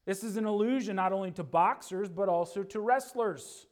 This 0.06 0.24
is 0.24 0.38
an 0.38 0.46
allusion 0.46 0.96
not 0.96 1.14
only 1.14 1.32
to 1.32 1.44
boxers, 1.44 2.10
but 2.10 2.30
also 2.30 2.64
to 2.64 2.80
wrestlers. 2.80 3.68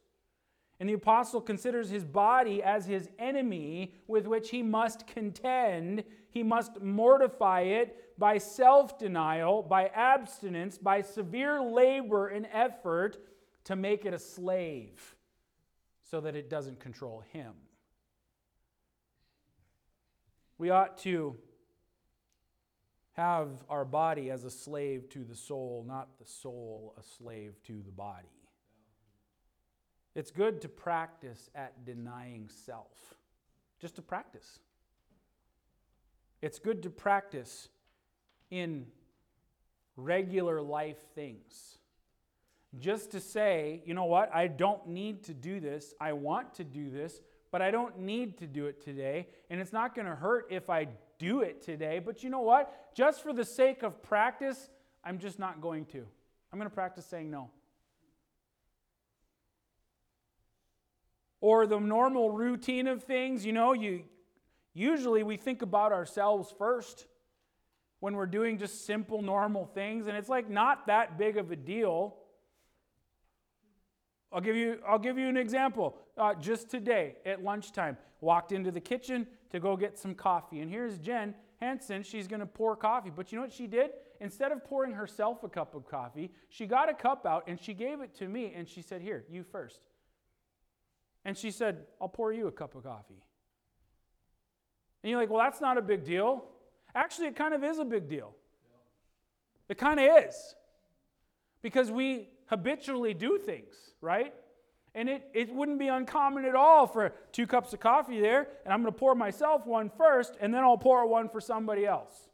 And 0.80 0.88
the 0.88 0.94
apostle 0.94 1.40
considers 1.40 1.90
his 1.90 2.04
body 2.04 2.62
as 2.62 2.86
his 2.86 3.08
enemy 3.18 3.94
with 4.08 4.26
which 4.26 4.50
he 4.50 4.62
must 4.62 5.06
contend. 5.06 6.04
He 6.30 6.42
must 6.42 6.80
mortify 6.80 7.60
it 7.60 8.18
by 8.18 8.38
self 8.38 8.98
denial, 8.98 9.62
by 9.62 9.88
abstinence, 9.88 10.78
by 10.78 11.02
severe 11.02 11.62
labor 11.62 12.28
and 12.28 12.48
effort 12.52 13.18
to 13.64 13.76
make 13.76 14.04
it 14.04 14.12
a 14.12 14.18
slave 14.18 15.16
so 16.02 16.20
that 16.20 16.34
it 16.34 16.50
doesn't 16.50 16.80
control 16.80 17.22
him. 17.32 17.52
We 20.58 20.70
ought 20.70 20.98
to 20.98 21.36
have 23.12 23.48
our 23.68 23.84
body 23.84 24.30
as 24.30 24.44
a 24.44 24.50
slave 24.50 25.08
to 25.10 25.24
the 25.24 25.34
soul, 25.34 25.84
not 25.86 26.08
the 26.18 26.26
soul 26.26 26.94
a 26.98 27.02
slave 27.02 27.54
to 27.64 27.82
the 27.84 27.90
body. 27.90 28.28
It's 30.14 30.30
good 30.30 30.60
to 30.62 30.68
practice 30.68 31.50
at 31.54 31.84
denying 31.84 32.48
self, 32.48 33.16
just 33.80 33.96
to 33.96 34.02
practice. 34.02 34.58
It's 36.42 36.58
good 36.58 36.82
to 36.82 36.90
practice 36.90 37.68
in 38.50 38.86
regular 39.96 40.60
life 40.60 40.98
things. 41.14 41.78
Just 42.78 43.10
to 43.12 43.20
say, 43.20 43.82
you 43.84 43.94
know 43.94 44.04
what, 44.04 44.34
I 44.34 44.46
don't 44.46 44.88
need 44.88 45.24
to 45.24 45.34
do 45.34 45.60
this, 45.60 45.94
I 46.00 46.14
want 46.14 46.54
to 46.54 46.64
do 46.64 46.90
this, 46.90 47.20
but 47.50 47.60
I 47.60 47.70
don't 47.70 47.98
need 48.00 48.38
to 48.38 48.46
do 48.46 48.66
it 48.66 48.82
today, 48.82 49.28
and 49.50 49.60
it's 49.60 49.72
not 49.72 49.94
going 49.94 50.06
to 50.06 50.14
hurt 50.14 50.46
if 50.50 50.70
I 50.70 50.88
do 51.22 51.40
it 51.40 51.62
today, 51.62 52.00
but 52.00 52.24
you 52.24 52.30
know 52.30 52.40
what? 52.40 52.92
Just 52.96 53.22
for 53.22 53.32
the 53.32 53.44
sake 53.44 53.84
of 53.84 54.02
practice, 54.02 54.70
I'm 55.04 55.20
just 55.20 55.38
not 55.38 55.60
going 55.60 55.84
to. 55.86 56.04
I'm 56.52 56.58
going 56.58 56.68
to 56.68 56.74
practice 56.74 57.06
saying 57.06 57.30
no. 57.30 57.48
Or 61.40 61.66
the 61.68 61.78
normal 61.78 62.32
routine 62.32 62.88
of 62.88 63.04
things, 63.04 63.46
you 63.46 63.52
know, 63.52 63.72
you 63.72 64.02
usually 64.74 65.22
we 65.22 65.36
think 65.36 65.62
about 65.62 65.92
ourselves 65.92 66.52
first 66.58 67.06
when 68.00 68.16
we're 68.16 68.26
doing 68.26 68.58
just 68.58 68.84
simple 68.84 69.22
normal 69.22 69.64
things 69.64 70.08
and 70.08 70.16
it's 70.16 70.28
like 70.28 70.50
not 70.50 70.88
that 70.88 71.16
big 71.16 71.36
of 71.36 71.52
a 71.52 71.56
deal. 71.56 72.16
I'll 74.32 74.40
give 74.40 74.56
you, 74.56 74.80
I'll 74.88 74.98
give 74.98 75.18
you 75.18 75.28
an 75.28 75.36
example. 75.36 75.96
Uh, 76.18 76.34
just 76.34 76.68
today 76.68 77.14
at 77.24 77.44
lunchtime, 77.44 77.96
walked 78.20 78.50
into 78.50 78.72
the 78.72 78.80
kitchen, 78.80 79.26
to 79.52 79.60
go 79.60 79.76
get 79.76 79.98
some 79.98 80.14
coffee. 80.14 80.60
And 80.60 80.70
here's 80.70 80.98
Jen 80.98 81.34
Hanson. 81.60 82.02
She's 82.02 82.26
going 82.26 82.40
to 82.40 82.46
pour 82.46 82.74
coffee. 82.74 83.10
But 83.14 83.30
you 83.30 83.36
know 83.36 83.42
what 83.42 83.52
she 83.52 83.66
did? 83.66 83.90
Instead 84.20 84.50
of 84.50 84.64
pouring 84.64 84.92
herself 84.92 85.44
a 85.44 85.48
cup 85.48 85.74
of 85.74 85.86
coffee, 85.86 86.32
she 86.48 86.66
got 86.66 86.88
a 86.88 86.94
cup 86.94 87.26
out 87.26 87.44
and 87.46 87.60
she 87.60 87.74
gave 87.74 88.00
it 88.00 88.14
to 88.16 88.28
me 88.28 88.52
and 88.56 88.68
she 88.68 88.82
said, 88.82 89.02
Here, 89.02 89.24
you 89.30 89.44
first. 89.44 89.80
And 91.24 91.36
she 91.36 91.50
said, 91.50 91.84
I'll 92.00 92.08
pour 92.08 92.32
you 92.32 92.48
a 92.48 92.52
cup 92.52 92.74
of 92.74 92.82
coffee. 92.82 93.22
And 95.02 95.10
you're 95.10 95.20
like, 95.20 95.30
Well, 95.30 95.42
that's 95.42 95.60
not 95.60 95.76
a 95.76 95.82
big 95.82 96.04
deal. 96.04 96.44
Actually, 96.94 97.28
it 97.28 97.36
kind 97.36 97.54
of 97.54 97.62
is 97.62 97.78
a 97.78 97.84
big 97.84 98.08
deal. 98.08 98.34
It 99.68 99.78
kind 99.78 100.00
of 100.00 100.24
is. 100.26 100.54
Because 101.62 101.90
we 101.90 102.28
habitually 102.46 103.14
do 103.14 103.38
things, 103.38 103.74
right? 104.00 104.34
And 104.94 105.08
it, 105.08 105.28
it 105.32 105.52
wouldn't 105.52 105.78
be 105.78 105.88
uncommon 105.88 106.44
at 106.44 106.54
all 106.54 106.86
for 106.86 107.14
two 107.32 107.46
cups 107.46 107.72
of 107.72 107.80
coffee 107.80 108.20
there, 108.20 108.48
and 108.64 108.74
I'm 108.74 108.82
going 108.82 108.92
to 108.92 108.98
pour 108.98 109.14
myself 109.14 109.66
one 109.66 109.88
first, 109.88 110.36
and 110.40 110.52
then 110.52 110.62
I'll 110.62 110.76
pour 110.76 111.06
one 111.06 111.30
for 111.30 111.40
somebody 111.40 111.86
else. 111.86 112.28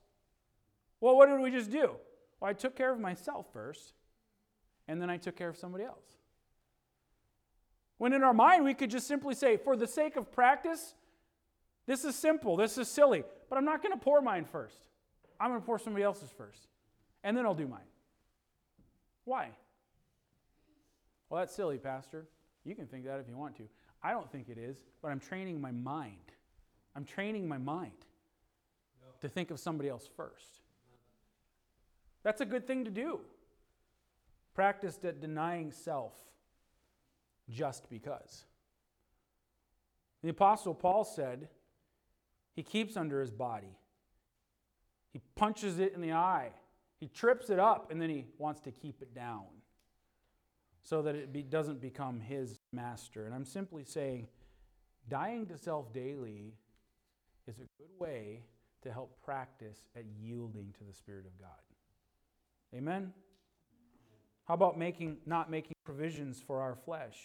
Well, 1.00 1.16
what 1.16 1.28
did 1.28 1.40
we 1.40 1.52
just 1.52 1.70
do? 1.70 1.92
Well, 2.40 2.50
I 2.50 2.54
took 2.54 2.74
care 2.74 2.92
of 2.92 2.98
myself 2.98 3.46
first, 3.52 3.92
and 4.88 5.00
then 5.00 5.08
I 5.08 5.18
took 5.18 5.36
care 5.36 5.48
of 5.48 5.56
somebody 5.56 5.84
else. 5.84 6.02
When 7.98 8.12
in 8.12 8.24
our 8.24 8.34
mind, 8.34 8.64
we 8.64 8.74
could 8.74 8.90
just 8.90 9.06
simply 9.06 9.34
say, 9.34 9.56
for 9.56 9.76
the 9.76 9.86
sake 9.86 10.16
of 10.16 10.32
practice, 10.32 10.94
this 11.86 12.04
is 12.04 12.16
simple, 12.16 12.56
this 12.56 12.76
is 12.76 12.88
silly, 12.88 13.22
but 13.48 13.56
I'm 13.56 13.64
not 13.64 13.82
going 13.82 13.96
to 13.96 14.04
pour 14.04 14.20
mine 14.20 14.44
first. 14.44 14.80
I'm 15.40 15.50
going 15.50 15.60
to 15.60 15.66
pour 15.66 15.78
somebody 15.78 16.04
else's 16.04 16.30
first, 16.36 16.66
and 17.22 17.36
then 17.36 17.46
I'll 17.46 17.54
do 17.54 17.68
mine. 17.68 17.80
Why? 19.24 19.50
Well, 21.28 21.40
that's 21.40 21.54
silly, 21.54 21.78
Pastor. 21.78 22.26
You 22.64 22.74
can 22.74 22.86
think 22.86 23.04
that 23.06 23.18
if 23.20 23.28
you 23.28 23.36
want 23.36 23.56
to. 23.56 23.64
I 24.02 24.12
don't 24.12 24.30
think 24.30 24.48
it 24.48 24.58
is, 24.58 24.84
but 25.02 25.10
I'm 25.10 25.20
training 25.20 25.60
my 25.60 25.72
mind. 25.72 26.32
I'm 26.94 27.04
training 27.04 27.48
my 27.48 27.58
mind 27.58 27.92
no. 29.00 29.08
to 29.20 29.28
think 29.28 29.50
of 29.50 29.58
somebody 29.58 29.88
else 29.88 30.08
first. 30.16 30.60
That's 32.22 32.40
a 32.40 32.46
good 32.46 32.66
thing 32.66 32.84
to 32.84 32.90
do. 32.90 33.20
Practiced 34.54 35.04
at 35.04 35.20
denying 35.20 35.70
self 35.72 36.12
just 37.48 37.88
because. 37.88 38.44
The 40.22 40.30
Apostle 40.30 40.74
Paul 40.74 41.04
said 41.04 41.48
he 42.54 42.62
keeps 42.62 42.96
under 42.96 43.20
his 43.20 43.30
body, 43.30 43.78
he 45.12 45.20
punches 45.36 45.78
it 45.78 45.94
in 45.94 46.00
the 46.00 46.12
eye, 46.12 46.50
he 46.98 47.06
trips 47.06 47.50
it 47.50 47.60
up, 47.60 47.90
and 47.90 48.02
then 48.02 48.10
he 48.10 48.26
wants 48.36 48.60
to 48.62 48.72
keep 48.72 49.00
it 49.00 49.14
down 49.14 49.44
so 50.82 51.02
that 51.02 51.14
it 51.14 51.32
be, 51.32 51.42
doesn't 51.42 51.80
become 51.80 52.20
his 52.20 52.58
master. 52.72 53.26
And 53.26 53.34
I'm 53.34 53.44
simply 53.44 53.84
saying, 53.84 54.28
dying 55.08 55.46
to 55.46 55.58
self 55.58 55.92
daily 55.92 56.54
is 57.46 57.56
a 57.58 57.82
good 57.82 57.90
way 57.98 58.42
to 58.82 58.92
help 58.92 59.22
practice 59.24 59.88
at 59.96 60.04
yielding 60.20 60.74
to 60.78 60.84
the 60.84 60.94
Spirit 60.94 61.26
of 61.26 61.38
God. 61.38 61.48
Amen? 62.74 63.12
How 64.44 64.54
about 64.54 64.78
making, 64.78 65.18
not 65.26 65.50
making 65.50 65.74
provisions 65.84 66.42
for 66.46 66.60
our 66.60 66.74
flesh? 66.74 67.16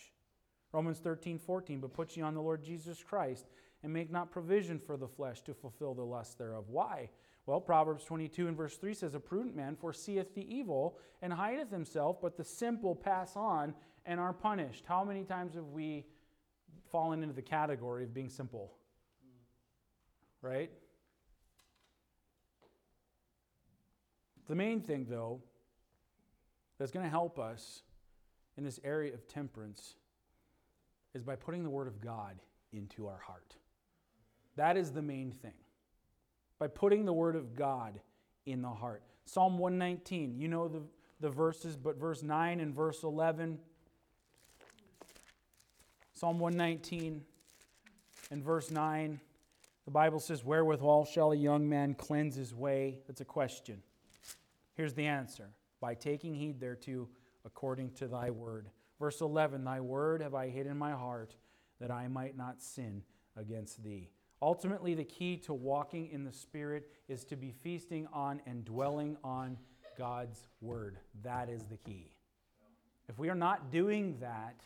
Romans 0.72 1.00
13, 1.00 1.38
14, 1.38 1.80
but 1.80 1.94
put 1.94 2.18
ye 2.18 2.24
on 2.24 2.34
the 2.34 2.42
Lord 2.42 2.63
Jesus 2.63 3.04
Christ, 3.04 3.46
and 3.84 3.94
make 3.94 4.12
not 4.12 4.32
provision 4.32 4.80
for 4.80 4.98
the 4.98 5.08
flesh 5.08 5.42
to 5.42 5.54
fulfill 5.54 5.94
the 5.94 6.04
lust 6.04 6.38
thereof. 6.38 6.66
Why? 6.70 7.10
Well, 7.45 7.60
Proverbs 7.60 8.06
22 8.06 8.47
and 8.47 8.56
verse 8.56 8.77
3 8.77 8.93
says, 8.93 9.15
A 9.15 9.19
prudent 9.19 9.56
man 9.56 9.75
foreseeth 9.75 10.34
the 10.34 10.56
evil 10.56 10.97
and 11.21 11.34
hideth 11.34 11.72
himself, 11.72 12.22
but 12.22 12.38
the 12.38 12.43
simple 12.43 12.95
pass 12.95 13.36
on 13.36 13.74
and 14.05 14.20
are 14.20 14.34
punished. 14.34 14.86
How 14.88 15.03
many 15.03 15.24
times 15.24 15.55
have 15.55 15.68
we 15.68 16.05
fallen 16.89 17.22
into 17.22 17.36
the 17.36 17.41
category 17.41 18.03
of 18.03 18.13
being 18.13 18.30
simple? 18.30 18.74
Right? 20.41 20.72
The 24.47 24.55
main 24.55 24.82
thing, 24.82 25.07
though, 25.09 25.41
that's 26.78 26.91
going 26.91 27.05
to 27.05 27.09
help 27.09 27.39
us 27.39 27.82
in 28.57 28.63
this 28.63 28.80
area 28.84 29.13
of 29.13 29.28
temperance 29.28 29.95
is 31.13 31.24
by 31.24 31.36
putting 31.36 31.63
the 31.63 31.70
Word 31.70 31.88
of 31.88 32.01
God 32.01 32.39
into 32.72 33.07
our 33.07 33.20
heart. 33.20 33.55
That 34.55 34.78
is 34.78 34.91
the 34.91 35.01
main 35.01 35.32
thing 35.32 35.53
by 36.64 36.70
putting 36.70 37.03
the 37.03 37.11
Word 37.11 37.36
of 37.36 37.57
God 37.57 37.99
in 38.45 38.61
the 38.61 38.70
heart. 38.70 39.03
Psalm 39.26 39.57
119, 39.57 40.39
you 40.39 40.47
know 40.47 40.70
the, 40.70 40.82
the 41.20 41.30
verses, 41.30 41.76
but 41.76 41.99
verse 41.99 42.24
9 42.24 42.61
and 42.61 42.74
verse 42.74 43.03
11. 43.03 43.59
Psalm 46.14 46.39
119 46.39 47.22
and 48.32 48.41
verse 48.41 48.72
9. 48.72 49.20
The 49.84 49.91
Bible 49.91 50.22
says, 50.22 50.45
Wherewithal 50.45 51.03
shall 51.03 51.34
a 51.34 51.36
young 51.36 51.68
man 51.68 51.95
cleanse 51.95 52.38
his 52.38 52.55
way? 52.55 52.99
That's 53.07 53.20
a 53.20 53.26
question. 53.26 53.84
Here's 54.76 54.93
the 54.93 55.07
answer 55.07 55.49
by 55.82 55.95
taking 55.95 56.34
heed 56.34 56.61
thereto 56.61 57.09
according 57.43 57.91
to 57.95 58.07
thy 58.07 58.30
word. 58.30 58.70
Verse 59.01 59.20
11 59.20 59.66
Thy 59.66 59.82
word 59.82 60.22
have 60.22 60.34
I 60.34 60.47
hid 60.47 60.68
in 60.68 60.78
my 60.78 60.93
heart 60.93 61.36
that 61.82 61.91
I 61.91 62.07
might 62.07 62.38
not 62.38 62.61
sin 62.61 63.03
against 63.36 63.84
thee. 63.84 64.11
Ultimately, 64.44 64.94
the 64.94 65.06
key 65.06 65.38
to 65.38 65.54
walking 65.54 66.10
in 66.12 66.26
the 66.26 66.34
Spirit 66.34 66.91
is 67.08 67.24
to 67.24 67.38
be 67.38 67.54
feasting 67.64 68.10
on 68.12 68.41
and 68.46 68.66
dwelling 68.66 69.16
on 69.24 69.58
God's 69.98 70.48
word. 70.60 70.98
That 71.24 71.48
is 71.48 71.64
the 71.64 71.78
key. 71.78 72.12
If 73.08 73.18
we 73.18 73.30
are 73.30 73.36
not 73.36 73.72
doing 73.72 74.18
that, 74.20 74.60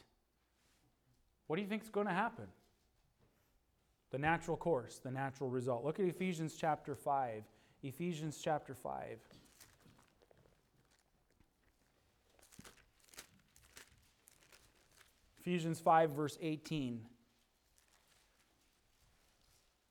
what 1.46 1.58
do 1.58 1.62
you 1.62 1.68
think 1.68 1.84
is 1.84 1.90
going 1.90 2.08
to 2.08 2.14
happen? 2.14 2.48
The 4.10 4.18
natural 4.18 4.58
course, 4.58 4.98
the 4.98 5.12
natural 5.12 5.52
result. 5.52 5.86
Look 5.86 6.00
at 6.00 6.08
Ephesians 6.08 6.56
chapter 6.60 6.96
5. 6.96 7.44
Ephesians 7.84 8.40
chapter 8.44 8.74
5. 8.74 9.20
Ephesians 15.40 15.80
5, 15.80 16.10
verse 16.10 16.40
18. 16.42 17.02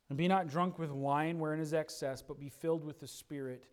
And 0.09 0.17
be 0.17 0.29
not 0.29 0.49
drunk 0.49 0.79
with 0.79 0.91
wine 0.91 1.39
wherein 1.39 1.61
is 1.61 1.75
excess, 1.75 2.23
but 2.23 2.39
be 2.39 2.49
filled 2.49 2.85
with 2.85 3.01
the 3.01 3.09
Spirit, 3.09 3.67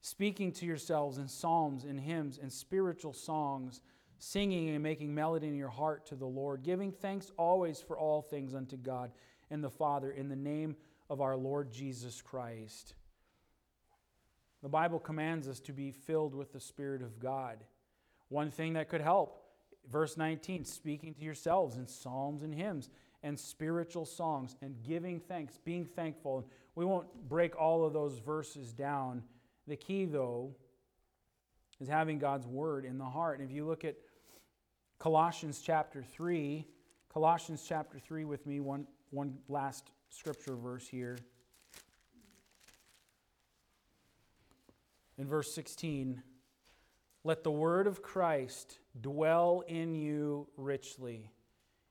speaking 0.00 0.52
to 0.52 0.66
yourselves 0.66 1.18
in 1.18 1.28
psalms 1.28 1.84
and 1.84 1.98
hymns 1.98 2.38
and 2.40 2.52
spiritual 2.52 3.14
songs, 3.14 3.80
singing 4.18 4.70
and 4.70 4.82
making 4.82 5.14
melody 5.14 5.48
in 5.48 5.56
your 5.56 5.68
heart 5.68 6.06
to 6.06 6.14
the 6.14 6.26
Lord, 6.26 6.62
giving 6.62 6.92
thanks 6.92 7.30
always 7.38 7.80
for 7.80 7.98
all 7.98 8.20
things 8.20 8.54
unto 8.54 8.76
God 8.76 9.12
and 9.50 9.64
the 9.64 9.70
Father 9.70 10.10
in 10.10 10.28
the 10.28 10.36
name 10.36 10.76
of 11.08 11.20
our 11.20 11.36
Lord 11.36 11.72
Jesus 11.72 12.20
Christ. 12.20 12.94
The 14.62 14.68
Bible 14.68 14.98
commands 14.98 15.48
us 15.48 15.60
to 15.60 15.72
be 15.72 15.92
filled 15.92 16.34
with 16.34 16.52
the 16.52 16.60
Spirit 16.60 17.02
of 17.02 17.18
God. 17.18 17.58
One 18.28 18.50
thing 18.50 18.72
that 18.72 18.88
could 18.88 19.00
help, 19.00 19.44
verse 19.90 20.16
19, 20.16 20.64
speaking 20.64 21.14
to 21.14 21.22
yourselves 21.22 21.76
in 21.76 21.86
psalms 21.86 22.42
and 22.42 22.54
hymns 22.54 22.90
and 23.26 23.36
spiritual 23.36 24.06
songs 24.06 24.54
and 24.62 24.76
giving 24.84 25.18
thanks, 25.18 25.58
being 25.58 25.84
thankful. 25.84 26.48
We 26.76 26.84
won't 26.84 27.08
break 27.28 27.60
all 27.60 27.84
of 27.84 27.92
those 27.92 28.20
verses 28.20 28.72
down. 28.72 29.24
The 29.66 29.74
key, 29.74 30.04
though, 30.04 30.54
is 31.80 31.88
having 31.88 32.20
God's 32.20 32.46
word 32.46 32.84
in 32.84 32.98
the 32.98 33.04
heart. 33.04 33.40
And 33.40 33.50
if 33.50 33.54
you 33.54 33.66
look 33.66 33.84
at 33.84 33.96
Colossians 35.00 35.60
chapter 35.60 36.04
3, 36.04 36.64
Colossians 37.12 37.64
chapter 37.66 37.98
3 37.98 38.24
with 38.24 38.46
me, 38.46 38.60
one, 38.60 38.86
one 39.10 39.38
last 39.48 39.90
scripture 40.08 40.54
verse 40.54 40.86
here. 40.86 41.18
In 45.18 45.26
verse 45.26 45.52
16, 45.52 46.22
let 47.24 47.42
the 47.42 47.50
word 47.50 47.88
of 47.88 48.02
Christ 48.02 48.78
dwell 49.00 49.64
in 49.66 49.96
you 49.96 50.46
richly, 50.56 51.32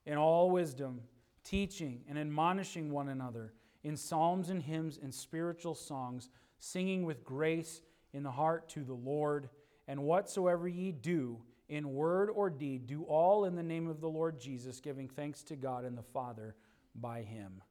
in 0.06 0.18
all 0.18 0.50
wisdom, 0.50 1.02
teaching 1.46 2.04
and 2.10 2.20
admonishing 2.20 2.92
one 2.92 3.08
another 3.08 3.54
in 3.84 3.96
psalms 3.96 4.50
and 4.50 4.62
hymns 4.62 5.00
and 5.02 5.14
spiritual 5.14 5.76
songs, 5.76 6.30
singing 6.60 7.06
with 7.06 7.24
grace 7.24 7.82
in 8.14 8.24
the 8.24 8.32
heart 8.32 8.68
to 8.70 8.84
the 8.84 8.94
Lord. 8.94 9.50
And 9.88 10.04
whatsoever 10.04 10.68
ye 10.68 10.92
do, 10.92 11.38
in 11.70 11.94
word 11.94 12.30
or 12.30 12.50
deed, 12.50 12.88
do 12.88 13.04
all 13.04 13.46
in 13.46 13.56
the 13.56 13.64
name 13.64 13.88
of 13.88 14.02
the 14.02 14.10
Lord 14.10 14.40
Jesus, 14.40 14.80
giving 14.80 15.08
thanks 15.08 15.44
to 15.44 15.56
God 15.56 15.86
and 15.86 15.98
the 15.98 16.04
Father 16.04 16.56
by 16.96 17.22
him. 17.22 17.62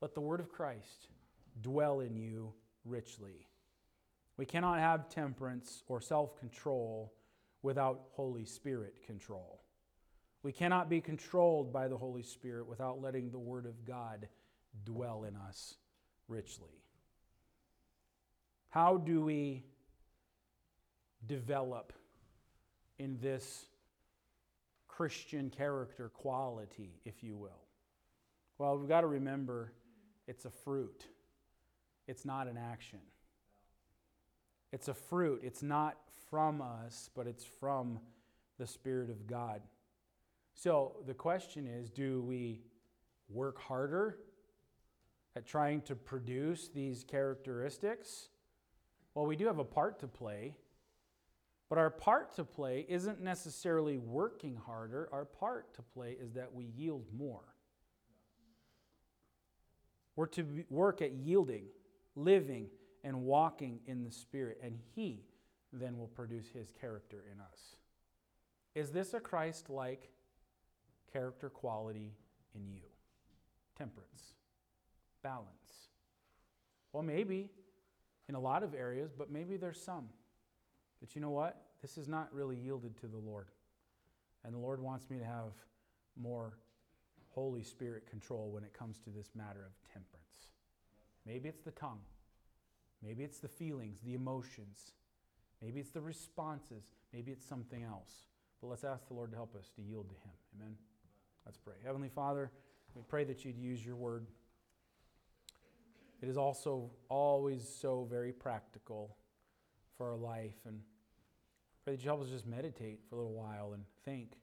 Let 0.00 0.14
the 0.14 0.20
word 0.20 0.40
of 0.40 0.50
Christ 0.50 1.08
dwell 1.60 2.00
in 2.00 2.16
you 2.16 2.52
richly. 2.84 3.46
We 4.36 4.46
cannot 4.46 4.80
have 4.80 5.08
temperance 5.08 5.84
or 5.86 6.00
self 6.00 6.36
control 6.38 7.12
without 7.62 8.06
Holy 8.12 8.44
Spirit 8.44 9.02
control. 9.06 9.61
We 10.42 10.52
cannot 10.52 10.88
be 10.88 11.00
controlled 11.00 11.72
by 11.72 11.88
the 11.88 11.96
Holy 11.96 12.22
Spirit 12.22 12.66
without 12.66 13.00
letting 13.00 13.30
the 13.30 13.38
Word 13.38 13.66
of 13.66 13.84
God 13.84 14.28
dwell 14.84 15.24
in 15.24 15.36
us 15.36 15.74
richly. 16.28 16.82
How 18.70 18.96
do 18.96 19.22
we 19.22 19.64
develop 21.26 21.92
in 22.98 23.18
this 23.20 23.66
Christian 24.88 25.50
character 25.50 26.08
quality, 26.08 27.00
if 27.04 27.22
you 27.22 27.36
will? 27.36 27.60
Well, 28.58 28.78
we've 28.78 28.88
got 28.88 29.02
to 29.02 29.06
remember 29.06 29.72
it's 30.26 30.44
a 30.44 30.50
fruit, 30.50 31.06
it's 32.08 32.24
not 32.24 32.48
an 32.48 32.56
action. 32.56 33.00
It's 34.72 34.88
a 34.88 34.94
fruit. 34.94 35.42
It's 35.44 35.62
not 35.62 35.98
from 36.30 36.62
us, 36.62 37.10
but 37.14 37.26
it's 37.26 37.44
from 37.44 38.00
the 38.58 38.66
Spirit 38.66 39.10
of 39.10 39.26
God. 39.26 39.60
So 40.54 40.96
the 41.06 41.14
question 41.14 41.66
is 41.66 41.90
do 41.90 42.22
we 42.22 42.60
work 43.28 43.58
harder 43.60 44.18
at 45.34 45.46
trying 45.46 45.80
to 45.82 45.94
produce 45.94 46.68
these 46.68 47.04
characteristics? 47.04 48.28
Well, 49.14 49.26
we 49.26 49.36
do 49.36 49.46
have 49.46 49.58
a 49.58 49.64
part 49.64 49.98
to 50.00 50.08
play, 50.08 50.56
but 51.68 51.78
our 51.78 51.90
part 51.90 52.34
to 52.36 52.44
play 52.44 52.86
isn't 52.88 53.20
necessarily 53.20 53.98
working 53.98 54.56
harder. 54.56 55.08
Our 55.12 55.24
part 55.24 55.74
to 55.74 55.82
play 55.82 56.16
is 56.20 56.32
that 56.32 56.52
we 56.52 56.64
yield 56.64 57.06
more. 57.16 57.44
We're 60.16 60.26
to 60.26 60.64
work 60.68 61.00
at 61.00 61.12
yielding, 61.12 61.64
living, 62.14 62.68
and 63.04 63.22
walking 63.22 63.80
in 63.86 64.04
the 64.04 64.10
Spirit, 64.10 64.58
and 64.62 64.78
He 64.94 65.24
then 65.72 65.98
will 65.98 66.08
produce 66.08 66.48
His 66.48 66.70
character 66.70 67.24
in 67.32 67.40
us. 67.40 67.76
Is 68.74 68.90
this 68.90 69.14
a 69.14 69.20
Christ 69.20 69.70
like 69.70 70.10
character 71.12 71.50
quality 71.50 72.12
in 72.54 72.68
you? 72.68 72.82
Temperance, 73.76 74.34
balance. 75.22 75.46
Well, 76.92 77.02
maybe 77.02 77.50
in 78.28 78.34
a 78.34 78.40
lot 78.40 78.62
of 78.62 78.74
areas, 78.74 79.12
but 79.16 79.30
maybe 79.30 79.56
there's 79.56 79.80
some 79.80 80.08
that 81.00 81.14
you 81.14 81.20
know 81.20 81.30
what? 81.30 81.60
This 81.80 81.98
is 81.98 82.08
not 82.08 82.32
really 82.32 82.56
yielded 82.56 82.96
to 83.00 83.08
the 83.08 83.18
Lord. 83.18 83.48
And 84.44 84.54
the 84.54 84.58
Lord 84.58 84.80
wants 84.80 85.10
me 85.10 85.18
to 85.18 85.24
have 85.24 85.52
more 86.16 86.58
Holy 87.30 87.62
Spirit 87.62 88.06
control 88.08 88.50
when 88.50 88.62
it 88.62 88.72
comes 88.72 88.98
to 89.00 89.10
this 89.10 89.30
matter 89.34 89.64
of 89.64 89.72
temperance. 89.92 90.48
Maybe 91.26 91.48
it's 91.48 91.62
the 91.62 91.70
tongue. 91.72 92.00
Maybe 93.02 93.24
it's 93.24 93.38
the 93.38 93.48
feelings, 93.48 94.00
the 94.04 94.14
emotions. 94.14 94.92
Maybe 95.60 95.80
it's 95.80 95.90
the 95.90 96.00
responses. 96.00 96.84
Maybe 97.12 97.32
it's 97.32 97.44
something 97.44 97.82
else. 97.82 98.12
But 98.60 98.68
let's 98.68 98.84
ask 98.84 99.08
the 99.08 99.14
Lord 99.14 99.30
to 99.30 99.36
help 99.36 99.56
us 99.56 99.70
to 99.76 99.82
yield 99.82 100.08
to 100.08 100.14
Him. 100.14 100.34
Amen. 100.56 100.76
Let's 101.44 101.58
pray. 101.58 101.74
Heavenly 101.84 102.08
Father, 102.08 102.50
we 102.94 103.02
pray 103.08 103.24
that 103.24 103.44
you'd 103.44 103.58
use 103.58 103.84
your 103.84 103.96
word. 103.96 104.26
It 106.20 106.28
is 106.28 106.36
also 106.36 106.90
always 107.08 107.68
so 107.68 108.06
very 108.08 108.32
practical 108.32 109.16
for 109.96 110.10
our 110.10 110.16
life. 110.16 110.54
And 110.66 110.80
pray 111.84 111.94
that 111.94 112.02
you 112.02 112.08
help 112.08 112.22
us 112.22 112.28
just 112.28 112.46
meditate 112.46 113.00
for 113.08 113.16
a 113.16 113.18
little 113.18 113.34
while 113.34 113.72
and 113.72 113.82
think 114.04 114.34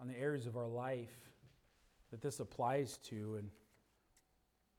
on 0.00 0.06
the 0.06 0.18
areas 0.18 0.46
of 0.46 0.56
our 0.56 0.68
life 0.68 1.16
that 2.10 2.20
this 2.20 2.40
applies 2.40 2.98
to. 2.98 3.36
And 3.38 3.50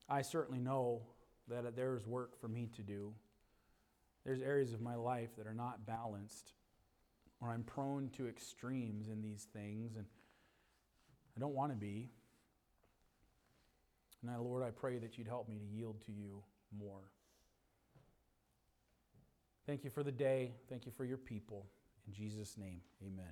I 0.07 0.21
certainly 0.21 0.59
know 0.59 1.01
that 1.47 1.75
there's 1.75 2.05
work 2.05 2.39
for 2.39 2.47
me 2.47 2.69
to 2.75 2.83
do. 2.83 3.11
There's 4.23 4.41
areas 4.41 4.71
of 4.71 4.81
my 4.81 4.95
life 4.95 5.29
that 5.37 5.47
are 5.47 5.53
not 5.53 5.87
balanced 5.87 6.53
or 7.41 7.49
I'm 7.49 7.63
prone 7.63 8.09
to 8.17 8.27
extremes 8.27 9.07
in 9.09 9.21
these 9.21 9.47
things, 9.53 9.95
and 9.95 10.05
I 11.37 11.39
don't 11.39 11.53
want 11.53 11.71
to 11.71 11.77
be. 11.77 12.09
And 14.21 14.31
now, 14.31 14.41
Lord, 14.41 14.63
I 14.63 14.71
pray 14.71 14.97
that 14.97 15.17
you'd 15.17 15.27
help 15.27 15.47
me 15.47 15.57
to 15.57 15.65
yield 15.65 16.01
to 16.05 16.11
you 16.11 16.43
more. 16.77 17.11
Thank 19.65 19.83
you 19.83 19.89
for 19.89 20.03
the 20.03 20.11
day. 20.11 20.53
Thank 20.67 20.85
you 20.85 20.91
for 20.91 21.05
your 21.05 21.17
people. 21.17 21.65
In 22.07 22.13
Jesus' 22.13 22.57
name, 22.57 22.81
amen. 23.05 23.27